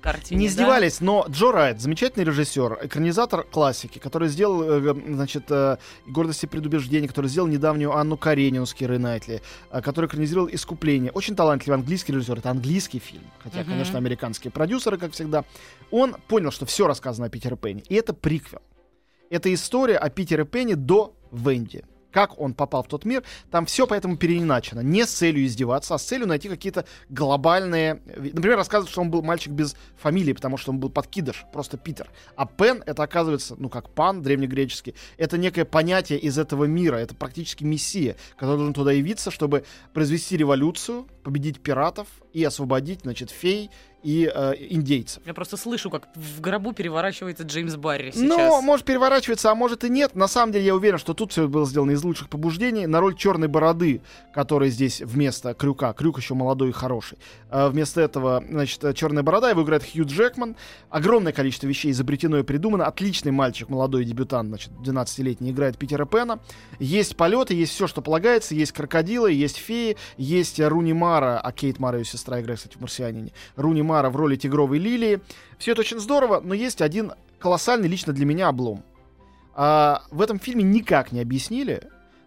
картине, 0.00 0.40
Не 0.40 0.46
да? 0.46 0.52
издевались, 0.52 1.00
но 1.00 1.26
Джо 1.28 1.50
Райт, 1.50 1.80
замечательный 1.80 2.24
режиссер, 2.24 2.78
экранизатор 2.82 3.42
классики, 3.42 3.98
который 3.98 4.28
сделал, 4.28 4.62
э, 4.62 4.94
значит, 5.08 5.44
э, 5.50 5.78
«Гордость 6.06 6.44
и 6.44 6.46
предубеждение», 6.46 7.08
который 7.08 7.26
сделал 7.26 7.48
недавнюю 7.48 7.92
Анну 7.96 8.16
Каренину 8.16 8.66
с 8.66 8.74
Кирой 8.74 8.98
Найтли, 8.98 9.42
э, 9.72 9.80
который 9.82 10.06
экранизировал 10.06 10.48
«Искупление». 10.52 11.10
Очень 11.10 11.34
талантливый 11.34 11.78
английский 11.80 12.12
режиссер. 12.12 12.38
Это 12.38 12.50
английский 12.50 13.00
фильм, 13.00 13.24
хотя, 13.42 13.60
Мгм. 13.60 13.70
конечно, 13.70 13.98
американские 13.98 14.52
продюсеры, 14.52 14.98
как 14.98 15.12
всегда. 15.14 15.44
Он 15.90 16.14
понял, 16.24 16.50
что 16.50 16.66
все 16.66 16.86
рассказано 16.86 17.26
о 17.26 17.30
Питере 17.30 17.56
Пенне, 17.56 17.82
и 17.88 17.94
это 17.94 18.12
приквел. 18.12 18.62
Это 19.30 19.52
история 19.52 19.96
о 19.96 20.10
Питере 20.10 20.44
Пенне 20.44 20.76
до 20.76 21.14
Венди. 21.32 21.84
Как 22.14 22.40
он 22.40 22.54
попал 22.54 22.84
в 22.84 22.86
тот 22.86 23.04
мир, 23.04 23.24
там 23.50 23.66
все 23.66 23.88
поэтому 23.88 24.16
переиначено. 24.16 24.78
Не 24.78 25.04
с 25.04 25.10
целью 25.10 25.44
издеваться, 25.44 25.96
а 25.96 25.98
с 25.98 26.04
целью 26.04 26.28
найти 26.28 26.48
какие-то 26.48 26.84
глобальные... 27.08 28.00
Например, 28.06 28.56
рассказывают, 28.56 28.92
что 28.92 29.00
он 29.00 29.10
был 29.10 29.22
мальчик 29.22 29.52
без 29.52 29.74
фамилии, 29.96 30.32
потому 30.32 30.56
что 30.56 30.70
он 30.70 30.78
был 30.78 30.90
подкидыш, 30.90 31.44
просто 31.52 31.76
Питер. 31.76 32.08
А 32.36 32.46
Пен, 32.46 32.84
это 32.86 33.02
оказывается, 33.02 33.56
ну 33.58 33.68
как 33.68 33.90
пан 33.90 34.22
древнегреческий, 34.22 34.94
это 35.16 35.38
некое 35.38 35.64
понятие 35.64 36.20
из 36.20 36.38
этого 36.38 36.66
мира, 36.66 36.96
это 36.98 37.16
практически 37.16 37.64
мессия, 37.64 38.14
который 38.36 38.58
должен 38.58 38.74
туда 38.74 38.92
явиться, 38.92 39.32
чтобы 39.32 39.64
произвести 39.92 40.36
революцию, 40.36 41.08
победить 41.24 41.58
пиратов 41.58 42.06
и 42.32 42.44
освободить, 42.44 43.00
значит, 43.00 43.30
фей 43.30 43.70
и 44.04 44.30
э, 44.32 44.52
индейцев. 44.68 45.22
Я 45.24 45.32
просто 45.32 45.56
слышу, 45.56 45.90
как 45.90 46.08
в 46.14 46.40
гробу 46.40 46.72
переворачивается 46.72 47.42
Джеймс 47.42 47.74
Барри 47.76 48.10
сейчас. 48.10 48.22
Ну, 48.22 48.60
может 48.60 48.84
переворачиваться, 48.84 49.50
а 49.50 49.54
может 49.54 49.82
и 49.82 49.88
нет. 49.88 50.14
На 50.14 50.28
самом 50.28 50.52
деле 50.52 50.66
я 50.66 50.74
уверен, 50.74 50.98
что 50.98 51.14
тут 51.14 51.32
все 51.32 51.48
было 51.48 51.66
сделано 51.66 51.92
из 51.92 52.04
лучших 52.04 52.28
побуждений. 52.28 52.86
На 52.86 53.00
роль 53.00 53.16
черной 53.16 53.48
бороды, 53.48 54.02
который 54.34 54.68
здесь 54.68 55.00
вместо 55.00 55.54
крюка, 55.54 55.94
крюк 55.94 56.18
еще 56.18 56.34
молодой 56.34 56.68
и 56.68 56.72
хороший. 56.72 57.16
а 57.48 57.70
вместо 57.70 58.02
этого, 58.02 58.44
значит, 58.46 58.94
черная 58.94 59.22
борода, 59.22 59.48
его 59.48 59.62
играет 59.62 59.82
Хью 59.90 60.04
Джекман. 60.04 60.54
Огромное 60.90 61.32
количество 61.32 61.66
вещей 61.66 61.90
изобретено 61.90 62.38
и 62.38 62.42
придумано. 62.42 62.84
Отличный 62.84 63.32
мальчик, 63.32 63.70
молодой 63.70 64.04
дебютант, 64.04 64.48
значит, 64.48 64.70
12-летний, 64.84 65.50
играет 65.50 65.78
Питера 65.78 66.04
Пена. 66.04 66.40
Есть 66.78 67.16
полеты, 67.16 67.54
есть 67.54 67.72
все, 67.72 67.86
что 67.86 68.02
полагается. 68.02 68.54
Есть 68.54 68.72
крокодилы, 68.72 69.32
есть 69.32 69.56
феи, 69.56 69.96
есть 70.18 70.60
Руни 70.60 70.92
Мара, 70.92 71.40
а 71.40 71.52
Кейт 71.52 71.78
Мара, 71.78 71.98
ее 71.98 72.04
сестра, 72.04 72.38
играет, 72.40 72.58
кстати, 72.58 72.76
в 72.76 72.82
«Марсианине». 72.82 73.32
Руни 73.56 73.80
Мара 73.80 73.93
в 74.02 74.16
роли 74.16 74.36
тигровой 74.36 74.78
лилии. 74.78 75.20
Все 75.58 75.72
это 75.72 75.80
очень 75.80 76.00
здорово, 76.00 76.40
но 76.40 76.54
есть 76.54 76.82
один 76.82 77.12
колоссальный 77.38 77.88
лично 77.88 78.12
для 78.12 78.26
меня 78.26 78.48
облом. 78.48 78.82
А, 79.54 80.02
в 80.10 80.20
этом 80.20 80.38
фильме 80.38 80.64
никак 80.64 81.12
не 81.12 81.20
объяснили, 81.20 81.82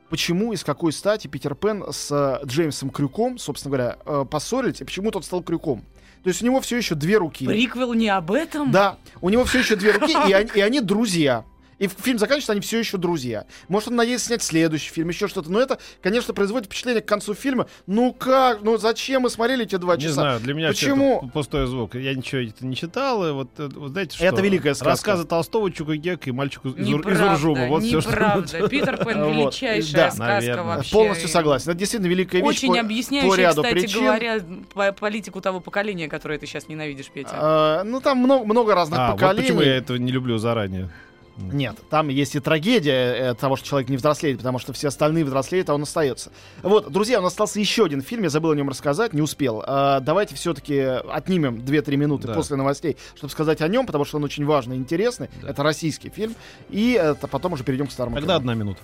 почему 0.10 0.54
и 0.54 0.56
с 0.56 0.64
какой 0.64 0.94
стати 0.94 1.28
Питер 1.28 1.56
Пен 1.56 1.84
с 1.92 2.10
э, 2.12 2.46
Джеймсом 2.46 2.90
Крюком, 2.90 3.38
собственно 3.38 3.76
говоря, 3.76 3.98
э, 4.06 4.26
поссорились, 4.30 4.82
и 4.82 4.86
почему 4.86 5.12
тот 5.12 5.26
стал 5.26 5.44
Крюком. 5.44 5.84
То 6.24 6.30
есть 6.30 6.42
у 6.42 6.46
него 6.46 6.62
все 6.62 6.78
еще 6.78 6.96
две 6.96 7.18
руки. 7.18 7.46
Приквел 7.46 7.94
не 7.94 8.10
об 8.10 8.32
этом? 8.32 8.72
Да, 8.72 8.98
у 9.22 9.30
него 9.30 9.44
все 9.46 9.60
еще 9.60 9.76
две 9.76 9.92
руки, 9.92 10.14
и 10.28 10.34
они, 10.34 10.50
и 10.56 10.62
они 10.62 10.82
друзья. 10.82 11.44
И 11.80 11.88
фильм 11.88 12.18
заканчивается, 12.18 12.54
они 12.54 12.62
все 12.62 12.80
еще 12.80 12.98
друзья. 12.98 13.46
Может, 13.68 13.90
он 13.90 13.96
надеется 13.98 14.28
снять 14.28 14.42
следующий 14.42 14.90
фильм, 14.92 15.10
еще 15.10 15.28
что-то. 15.28 15.52
Но 15.52 15.60
это, 15.60 15.78
конечно, 16.02 16.34
производит 16.34 16.66
впечатление 16.68 17.02
к 17.02 17.06
концу 17.06 17.34
фильма. 17.36 17.68
Ну 17.86 18.14
как? 18.14 18.62
Ну 18.64 18.78
зачем 18.78 19.24
мы 19.24 19.30
смотрели 19.30 19.64
эти 19.66 19.76
два 19.76 19.96
Не 19.96 20.02
часа? 20.02 20.14
знаю, 20.14 20.40
для 20.40 20.54
меня 20.56 20.70
Почему? 20.70 21.20
это 21.20 21.28
пустой 21.28 21.68
звук. 21.68 21.94
Я 21.96 22.16
ничего 22.16 22.42
это 22.42 22.66
не 22.66 22.76
читал. 22.76 23.28
И 23.28 23.32
вот, 23.32 23.50
э, 23.60 23.70
вот 23.76 23.92
знаете 23.92 24.16
что? 24.16 24.26
Это 24.26 24.42
великая 24.42 24.74
сказка. 24.74 24.90
Рассказы 24.90 25.26
Толстого, 25.26 25.72
Чукагек 25.72 26.28
и 26.28 26.32
мальчик 26.32 26.66
из, 26.66 26.76
из 26.76 26.88
Неправда, 26.88 27.32
Уржума. 27.34 27.68
Вот 27.68 27.84
все, 27.84 28.02
что... 28.02 28.10
неправда. 28.12 28.68
Питер 28.70 28.98
Пен 29.06 29.24
Вот. 29.24 29.34
величайшая 29.54 29.94
Да, 29.94 30.12
сказка 30.12 30.24
наверное. 30.34 30.64
вообще. 30.64 30.92
Полностью 30.92 31.30
согласен. 31.30 31.70
Это 31.70 31.80
действительно 31.80 32.10
великая 32.10 32.40
вещь. 32.40 32.48
Очень 32.48 32.74
по- 32.74 32.80
объясняющая, 32.80 33.30
по 33.30 33.36
ряду 33.36 33.62
кстати 33.64 33.80
причин. 33.82 34.04
говоря, 34.04 34.40
по- 34.74 34.92
политику 34.94 35.42
того 35.42 35.60
поколения, 35.60 36.08
которое 36.08 36.40
ты 36.40 36.48
сейчас 36.48 36.68
ненавидишь, 36.68 37.10
Петя. 37.14 37.30
А, 37.34 37.84
ну, 37.84 38.02
там 38.02 38.18
много, 38.18 38.46
много 38.46 38.74
разных 38.74 38.98
А, 39.00 39.12
вот 39.12 39.20
поколений. 39.20 39.44
почему 39.44 39.62
я 39.62 39.76
этого 39.78 39.98
не 39.98 40.12
люблю 40.12 40.38
заранее. 40.40 40.90
Нет, 41.38 41.76
там 41.90 42.08
есть 42.08 42.36
и 42.36 42.40
трагедия 42.40 43.14
э, 43.32 43.34
того, 43.36 43.56
что 43.56 43.68
человек 43.68 43.90
не 43.90 43.98
взрослеет, 43.98 44.38
потому 44.38 44.58
что 44.58 44.74
все 44.74 44.88
остальные 44.88 45.24
взрослеют, 45.24 45.70
а 45.70 45.76
он 45.76 45.84
остается. 45.84 46.32
Вот, 46.64 46.92
друзья, 46.92 47.20
у 47.20 47.22
нас 47.22 47.34
остался 47.34 47.60
еще 47.60 47.86
один 47.86 48.02
фильм, 48.02 48.24
я 48.24 48.30
забыл 48.30 48.52
о 48.52 48.56
нем 48.56 48.70
рассказать, 48.70 49.14
не 49.14 49.22
успел. 49.22 49.64
А, 49.66 50.00
давайте 50.00 50.34
все-таки 50.36 50.80
отнимем 50.80 51.58
2-3 51.58 51.96
минуты 51.96 52.28
Да. 52.28 52.34
после 52.34 52.56
новостей, 52.56 52.98
чтобы 53.16 53.32
сказать 53.32 53.62
о 53.62 53.68
нем, 53.68 53.86
потому 53.86 54.04
что 54.04 54.18
он 54.18 54.24
очень 54.24 54.46
важный 54.46 54.78
и 54.78 54.80
интересный. 54.80 55.30
Да. 55.42 55.50
Это 55.50 55.62
российский 55.64 56.10
фильм. 56.10 56.36
И 56.70 56.94
это 56.94 57.28
потом 57.28 57.54
уже 57.54 57.64
перейдем 57.64 57.88
к 57.88 57.92
старому 57.92 58.16
Тогда 58.16 58.34
кино. 58.34 58.38
одна 58.40 58.54
минута. 58.56 58.80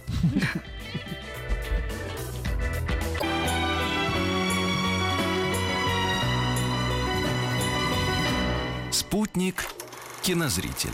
Спутник 8.91 9.65
кинозрителя. 10.21 10.91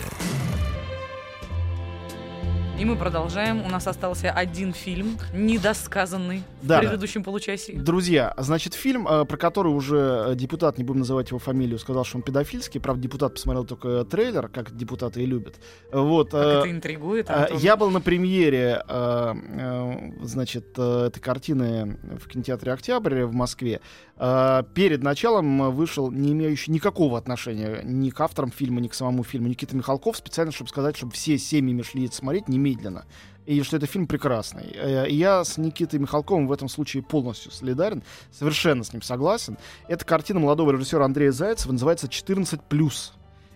И 2.79 2.85
мы 2.85 2.95
продолжаем. 2.95 3.61
У 3.65 3.69
нас 3.69 3.87
остался 3.87 4.31
один 4.31 4.71
фильм, 4.71 5.17
недосказанный 5.33 6.43
Да. 6.61 6.77
в 6.77 6.79
предыдущем 6.79 7.23
получасе. 7.25 7.73
Друзья, 7.73 8.33
значит, 8.37 8.73
фильм, 8.73 9.05
э, 9.05 9.25
про 9.25 9.35
который 9.35 9.67
уже 9.73 10.27
э, 10.29 10.35
депутат, 10.35 10.77
не 10.77 10.85
будем 10.85 10.99
называть 10.99 11.27
его 11.29 11.39
фамилию, 11.39 11.77
сказал, 11.77 12.05
что 12.05 12.17
он 12.17 12.23
педофильский. 12.23 12.79
Правда, 12.79 13.01
депутат 13.03 13.33
посмотрел 13.33 13.65
только 13.65 14.05
трейлер, 14.05 14.47
как 14.47 14.73
депутаты 14.75 15.21
и 15.23 15.25
любят. 15.25 15.55
Вот. 15.91 16.31
Как 16.31 16.41
э, 16.41 16.59
это 16.59 16.71
интригует, 16.71 17.29
А, 17.29 17.43
Антон. 17.43 17.57
Я 17.57 17.75
был 17.75 17.89
на 17.91 17.99
премьере, 17.99 18.81
э, 18.87 19.33
э, 19.35 20.11
значит, 20.21 20.67
э, 20.77 21.07
этой 21.07 21.19
картины 21.19 21.97
в 22.17 22.29
кинотеатре 22.29 22.71
«Октябрь» 22.71 23.23
в 23.23 23.33
Москве. 23.33 23.81
Э, 24.15 24.63
Перед 24.73 25.03
началом 25.03 25.71
вышел 25.71 26.11
не 26.11 26.31
имеющий 26.31 26.71
никакого 26.71 27.17
отношения 27.17 27.81
ни 27.83 28.09
к 28.09 28.21
авторам 28.21 28.51
фильма, 28.51 28.79
ни 28.79 28.87
к 28.87 28.93
самому 28.93 29.23
фильму 29.25 29.49
Никита 29.49 29.75
Михалков, 29.75 30.15
специально, 30.15 30.53
чтобы 30.53 30.69
сказать, 30.69 30.95
чтобы 30.95 31.11
все 31.11 31.37
семьями 31.37 31.81
шли 31.81 32.05
это 32.05 32.15
смотреть 32.15 32.47
немедленно. 32.69 33.05
И 33.45 33.63
что 33.63 33.77
это 33.77 33.87
фильм 33.87 34.05
прекрасный. 34.07 34.71
Э, 34.75 35.07
и 35.09 35.15
Я 35.15 35.43
с 35.43 35.57
Никитой 35.57 35.99
Михалковым 35.99 36.47
в 36.47 36.51
этом 36.51 36.69
случае 36.69 37.01
полностью 37.01 37.51
солидарен, 37.51 38.03
совершенно 38.31 38.83
с 38.83 38.93
ним 38.93 39.01
согласен. 39.01 39.57
Это 39.87 40.05
картина 40.05 40.39
молодого 40.39 40.71
режиссера 40.71 41.05
Андрея 41.05 41.31
Зайцева, 41.31 41.71
называется 41.71 42.07
«14+.» 42.07 42.59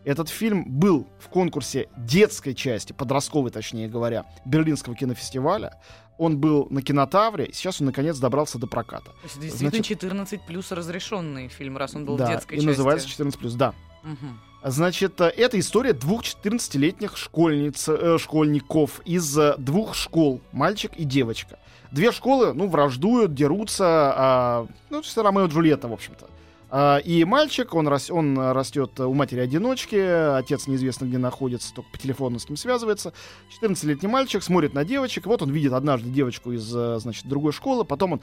Этот 0.05 0.27
фильм 0.27 0.65
был 0.67 1.07
в 1.17 1.29
конкурсе 1.29 1.87
детской 1.95 2.53
части, 2.53 2.91
подростковой, 2.91 3.51
точнее 3.51 3.87
говоря, 3.87 4.25
Берлинского 4.43 4.95
кинофестиваля. 4.95 5.79
Он 6.17 6.37
был 6.37 6.67
на 6.69 6.81
кинотавре, 6.81 7.45
и 7.45 7.53
сейчас 7.53 7.79
он 7.79 7.87
наконец 7.87 8.17
добрался 8.19 8.59
до 8.59 8.67
проката. 8.67 9.05
То 9.05 9.17
есть 9.23 9.39
действительно 9.39 9.69
Значит- 9.69 9.85
14 9.87 10.41
плюс 10.45 10.71
разрешенный 10.73 11.47
фильм, 11.47 11.77
раз 11.77 11.95
он 11.95 12.03
был 12.05 12.17
да, 12.17 12.25
в 12.25 12.29
детской 12.31 12.55
и 12.55 12.57
части. 12.57 12.67
называется 12.67 13.07
14+, 13.07 13.55
да. 13.55 13.73
Мгм. 14.03 14.39
Значит, 14.63 15.19
э, 15.19 15.25
это 15.25 15.59
история 15.59 15.93
двух 15.93 16.23
14-летних 16.23 17.17
школьниц, 17.17 17.89
э, 17.89 18.17
школьников 18.17 19.01
из 19.05 19.37
э, 19.37 19.55
двух 19.57 19.93
школ, 19.93 20.41
мальчик 20.51 20.91
и 20.95 21.03
девочка. 21.03 21.59
Две 21.91 22.11
школы, 22.11 22.53
ну, 22.53 22.67
враждуют, 22.67 23.35
дерутся, 23.35 23.85
а, 23.85 24.67
ну, 24.89 25.01
это 25.01 25.23
Ромео 25.23 25.45
и 25.45 25.47
Джульетта, 25.47 25.87
в 25.87 25.93
общем-то. 25.93 26.27
А, 26.75 26.97
и 26.97 27.23
мальчик, 27.23 27.75
он, 27.75 27.87
рас, 27.87 28.09
он 28.09 28.35
э, 28.35 28.51
растет 28.51 28.99
у 28.99 29.13
матери-одиночки, 29.13 29.95
отец 30.39 30.65
неизвестно 30.65 31.05
где 31.05 31.19
находится, 31.19 31.71
только 31.71 31.91
по 31.91 31.97
телефону 31.99 32.39
с 32.39 32.49
ним 32.49 32.57
связывается. 32.57 33.13
14-летний 33.61 34.07
мальчик 34.07 34.41
смотрит 34.41 34.73
на 34.73 34.83
девочек, 34.83 35.27
вот 35.27 35.43
он 35.43 35.51
видит 35.51 35.73
однажды 35.73 36.09
девочку 36.09 36.51
из, 36.51 36.75
э, 36.75 36.97
значит, 36.99 37.27
другой 37.27 37.51
школы, 37.51 37.85
потом 37.85 38.13
он 38.13 38.21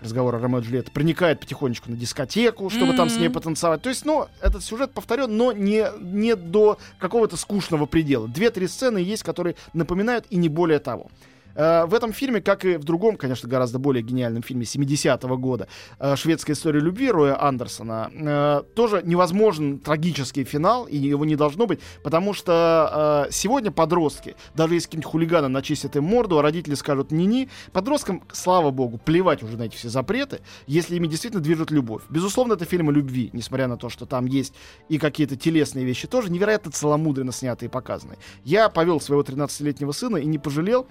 разговор 0.00 0.34
о 0.34 0.38
Ромео 0.38 0.60
и 0.60 0.62
Джульетте, 0.62 0.90
проникает 0.90 1.40
потихонечку 1.40 1.90
на 1.90 1.96
дискотеку, 1.96 2.70
чтобы 2.70 2.94
там 2.94 3.08
с 3.08 3.16
ней 3.16 3.28
потанцевать. 3.28 3.82
То 3.82 3.88
есть, 3.88 4.04
ну, 4.04 4.26
этот 4.40 4.62
сюжет 4.64 4.92
повторен, 4.92 5.36
но 5.36 5.52
не, 5.52 5.86
не 6.00 6.36
до 6.36 6.78
какого-то 6.98 7.36
скучного 7.36 7.86
предела. 7.86 8.28
Две-три 8.28 8.68
сцены 8.68 8.98
есть, 8.98 9.22
которые 9.22 9.56
напоминают, 9.72 10.26
и 10.30 10.36
не 10.36 10.48
более 10.48 10.78
того. 10.78 11.10
Э, 11.58 11.86
В 11.86 11.94
этом 11.94 12.12
фильме, 12.12 12.40
как 12.40 12.64
и 12.64 12.76
в 12.76 12.84
другом, 12.84 13.16
конечно, 13.16 13.48
гораздо 13.48 13.78
более 13.78 14.02
гениальном 14.02 14.42
фильме 14.42 14.62
70-го 14.64 15.36
года 15.36 15.66
э, 15.98 16.14
«Шведская 16.16 16.52
история 16.52 16.80
любви» 16.80 17.10
Роя 17.10 17.42
Андерсона, 17.42 18.10
э, 18.14 18.62
тоже 18.74 19.02
невозможен 19.04 19.78
трагический 19.80 20.44
финал, 20.44 20.86
и 20.86 20.96
его 20.96 21.24
не 21.24 21.34
должно 21.34 21.66
быть, 21.66 21.80
потому 22.04 22.32
что 22.32 23.26
э, 23.28 23.32
сегодня 23.32 23.72
подростки, 23.72 24.36
даже 24.54 24.74
если 24.74 24.86
какие-нибудь 24.86 25.10
хулиганы 25.10 25.48
начистят 25.48 25.96
им 25.96 26.04
морду, 26.04 26.38
а 26.38 26.42
родители 26.42 26.74
скажут 26.74 27.10
«ни-ни», 27.10 27.48
подросткам, 27.72 28.22
слава 28.32 28.70
богу, 28.70 28.98
плевать 28.98 29.42
уже 29.42 29.56
на 29.56 29.64
эти 29.64 29.74
все 29.74 29.88
запреты, 29.88 30.40
если 30.68 30.94
ими 30.94 31.08
действительно 31.08 31.42
движет 31.42 31.72
любовь. 31.72 32.02
Безусловно, 32.08 32.52
это 32.52 32.64
фильм 32.66 32.88
о 32.88 32.92
любви, 32.92 33.30
несмотря 33.32 33.66
на 33.66 33.76
то, 33.76 33.88
что 33.88 34.06
там 34.06 34.26
есть 34.26 34.54
и 34.88 34.98
какие-то 34.98 35.36
телесные 35.36 35.84
вещи, 35.84 36.06
тоже 36.06 36.30
невероятно 36.30 36.70
целомудренно 36.70 37.32
снятые 37.32 37.68
и 37.68 37.70
показанные. 37.70 38.18
Я 38.44 38.68
повел 38.68 39.00
своего 39.00 39.22
13-летнего 39.22 39.90
сына 39.90 40.18
и 40.18 40.26
не 40.26 40.38
пожалел, 40.38 40.86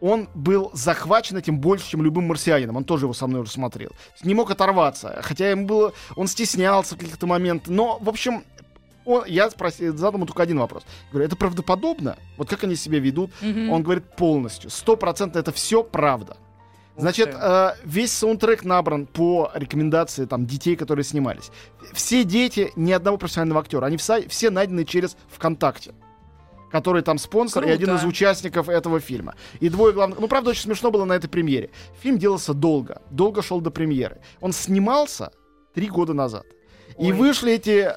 он 0.00 0.28
был 0.34 0.70
захвачен 0.72 1.36
этим 1.36 1.58
больше, 1.58 1.88
чем 1.90 2.02
любым 2.02 2.26
марсианином. 2.26 2.76
Он 2.76 2.84
тоже 2.84 3.04
его 3.06 3.12
со 3.12 3.26
мной 3.26 3.42
уже 3.42 3.50
смотрел. 3.50 3.90
Не 4.22 4.34
мог 4.34 4.50
оторваться. 4.50 5.20
Хотя 5.22 5.50
ему 5.50 5.66
было... 5.66 5.92
Он 6.16 6.26
стеснялся 6.26 6.94
в 6.94 6.98
каких-то 6.98 7.26
моментах. 7.26 7.68
Но, 7.68 7.98
в 8.00 8.08
общем, 8.08 8.44
Он, 9.04 9.24
я 9.26 9.50
спросил, 9.50 9.96
задал 9.96 10.14
ему 10.14 10.26
только 10.26 10.42
один 10.42 10.58
вопрос. 10.58 10.84
Говорю, 11.10 11.26
это 11.26 11.36
правдоподобно? 11.36 12.16
Вот 12.36 12.48
как 12.48 12.64
они 12.64 12.76
себя 12.76 12.98
ведут? 12.98 13.30
Мгм. 13.40 13.70
Он 13.70 13.82
говорит, 13.82 14.04
полностью. 14.16 14.70
Стопроцентно 14.70 15.38
это 15.38 15.52
все 15.52 15.82
правда. 15.82 16.36
Значит, 16.96 17.30
э, 17.34 17.70
весь 17.84 18.12
саундтрек 18.12 18.62
набран 18.62 19.06
по 19.06 19.50
рекомендации 19.54 20.26
там 20.26 20.44
детей, 20.46 20.76
которые 20.76 21.04
снимались. 21.04 21.50
Все 21.94 22.24
дети, 22.24 22.72
ни 22.76 22.92
одного 22.92 23.16
профессионального 23.16 23.60
актера, 23.60 23.86
они 23.86 23.96
вся- 23.96 24.28
все 24.28 24.50
найдены 24.50 24.84
через 24.84 25.16
ВКонтакте 25.28 25.92
который 26.70 27.02
там 27.02 27.18
спонсор 27.18 27.64
и 27.64 27.66
Круто. 27.66 27.82
один 27.82 27.96
из 27.96 28.04
участников 28.04 28.68
этого 28.68 29.00
фильма. 29.00 29.34
И 29.60 29.68
двое 29.68 29.92
главных... 29.92 30.20
Ну, 30.20 30.28
правда, 30.28 30.50
очень 30.50 30.62
смешно 30.62 30.90
было 30.90 31.04
на 31.04 31.14
этой 31.14 31.28
премьере. 31.28 31.70
Фильм 32.00 32.18
делался 32.18 32.54
долго. 32.54 33.02
Долго 33.10 33.42
шел 33.42 33.60
до 33.60 33.70
премьеры. 33.70 34.20
Он 34.40 34.52
снимался 34.52 35.32
три 35.74 35.88
года 35.88 36.14
назад. 36.14 36.46
И 36.98 37.10
Ой. 37.10 37.12
вышли 37.12 37.52
эти 37.52 37.92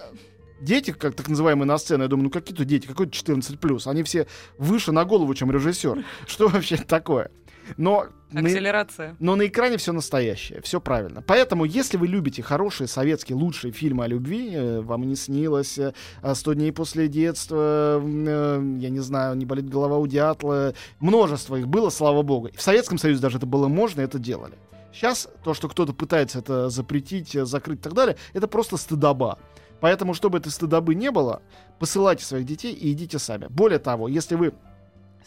дети, 0.61 0.91
как 0.91 1.15
так 1.15 1.27
называемые, 1.27 1.67
на 1.67 1.77
сцену. 1.77 2.03
Я 2.03 2.09
думаю, 2.09 2.25
ну 2.25 2.29
какие 2.29 2.55
тут 2.55 2.65
дети, 2.65 2.87
какой 2.87 3.07
14+. 3.07 3.89
Они 3.89 4.03
все 4.03 4.27
выше 4.57 4.91
на 4.91 5.05
голову, 5.05 5.33
чем 5.33 5.51
режиссер. 5.51 6.03
Что 6.27 6.47
вообще 6.47 6.77
такое? 6.77 7.31
Но... 7.77 8.07
на- 8.31 8.41
Акселерация. 8.41 9.15
но 9.19 9.35
на 9.35 9.47
экране 9.47 9.77
все 9.77 9.93
настоящее, 9.93 10.61
все 10.61 10.81
правильно. 10.81 11.21
Поэтому, 11.21 11.65
если 11.65 11.97
вы 11.97 12.07
любите 12.07 12.41
хорошие 12.41 12.87
советские 12.87 13.35
лучшие 13.37 13.71
фильмы 13.71 14.05
о 14.05 14.07
любви, 14.07 14.51
э, 14.53 14.81
вам 14.81 15.03
не 15.03 15.15
снилось, 15.15 15.77
э, 15.77 15.93
«Сто 16.33 16.53
дней 16.53 16.71
после 16.71 17.07
детства», 17.07 18.01
э, 18.03 18.77
я 18.79 18.89
не 18.89 18.99
знаю, 18.99 19.35
«Не 19.35 19.45
болит 19.45 19.69
голова 19.69 19.97
у 19.97 20.07
дятла», 20.07 20.73
множество 20.99 21.55
их 21.55 21.67
было, 21.67 21.89
слава 21.89 22.21
богу. 22.21 22.49
В 22.55 22.61
Советском 22.61 22.97
Союзе 22.97 23.21
даже 23.21 23.37
это 23.37 23.45
было 23.45 23.67
можно, 23.67 24.01
это 24.01 24.19
делали. 24.19 24.55
Сейчас 24.91 25.27
то, 25.43 25.53
что 25.53 25.69
кто-то 25.69 25.93
пытается 25.93 26.39
это 26.39 26.69
запретить, 26.69 27.31
закрыть 27.33 27.79
и 27.79 27.81
так 27.81 27.93
далее, 27.93 28.15
это 28.33 28.47
просто 28.47 28.77
стыдоба. 28.77 29.39
Поэтому, 29.79 30.13
чтобы 30.13 30.37
этой 30.37 30.51
стыдобы 30.51 30.95
не 30.95 31.11
было, 31.11 31.41
посылайте 31.79 32.23
своих 32.23 32.45
детей 32.45 32.73
и 32.73 32.91
идите 32.93 33.19
сами. 33.19 33.47
Более 33.49 33.79
того, 33.79 34.07
если 34.07 34.35
вы 34.35 34.53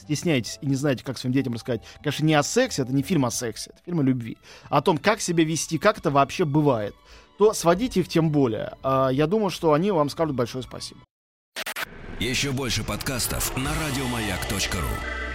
стесняетесь 0.00 0.58
и 0.60 0.66
не 0.66 0.74
знаете, 0.74 1.04
как 1.04 1.18
своим 1.18 1.32
детям 1.32 1.54
рассказать, 1.54 1.82
конечно, 2.02 2.24
не 2.24 2.34
о 2.34 2.42
сексе, 2.42 2.82
это 2.82 2.92
не 2.92 3.02
фильм 3.02 3.24
о 3.24 3.30
сексе, 3.30 3.70
это 3.72 3.82
фильм 3.84 4.00
о 4.00 4.02
любви, 4.02 4.36
о 4.68 4.80
том, 4.82 4.98
как 4.98 5.20
себя 5.20 5.44
вести, 5.44 5.78
как 5.78 5.98
это 5.98 6.10
вообще 6.10 6.44
бывает, 6.44 6.94
то 7.38 7.52
сводите 7.52 8.00
их 8.00 8.08
тем 8.08 8.30
более. 8.30 8.74
А, 8.82 9.08
Я 9.08 9.26
думаю, 9.26 9.50
что 9.50 9.72
они 9.72 9.90
вам 9.90 10.08
скажут 10.08 10.34
большое 10.34 10.64
спасибо. 10.64 11.00
Еще 12.18 12.52
больше 12.52 12.82
подкастов 12.82 13.54
на 13.56 13.70
радиомаяк.ру. 13.74 15.25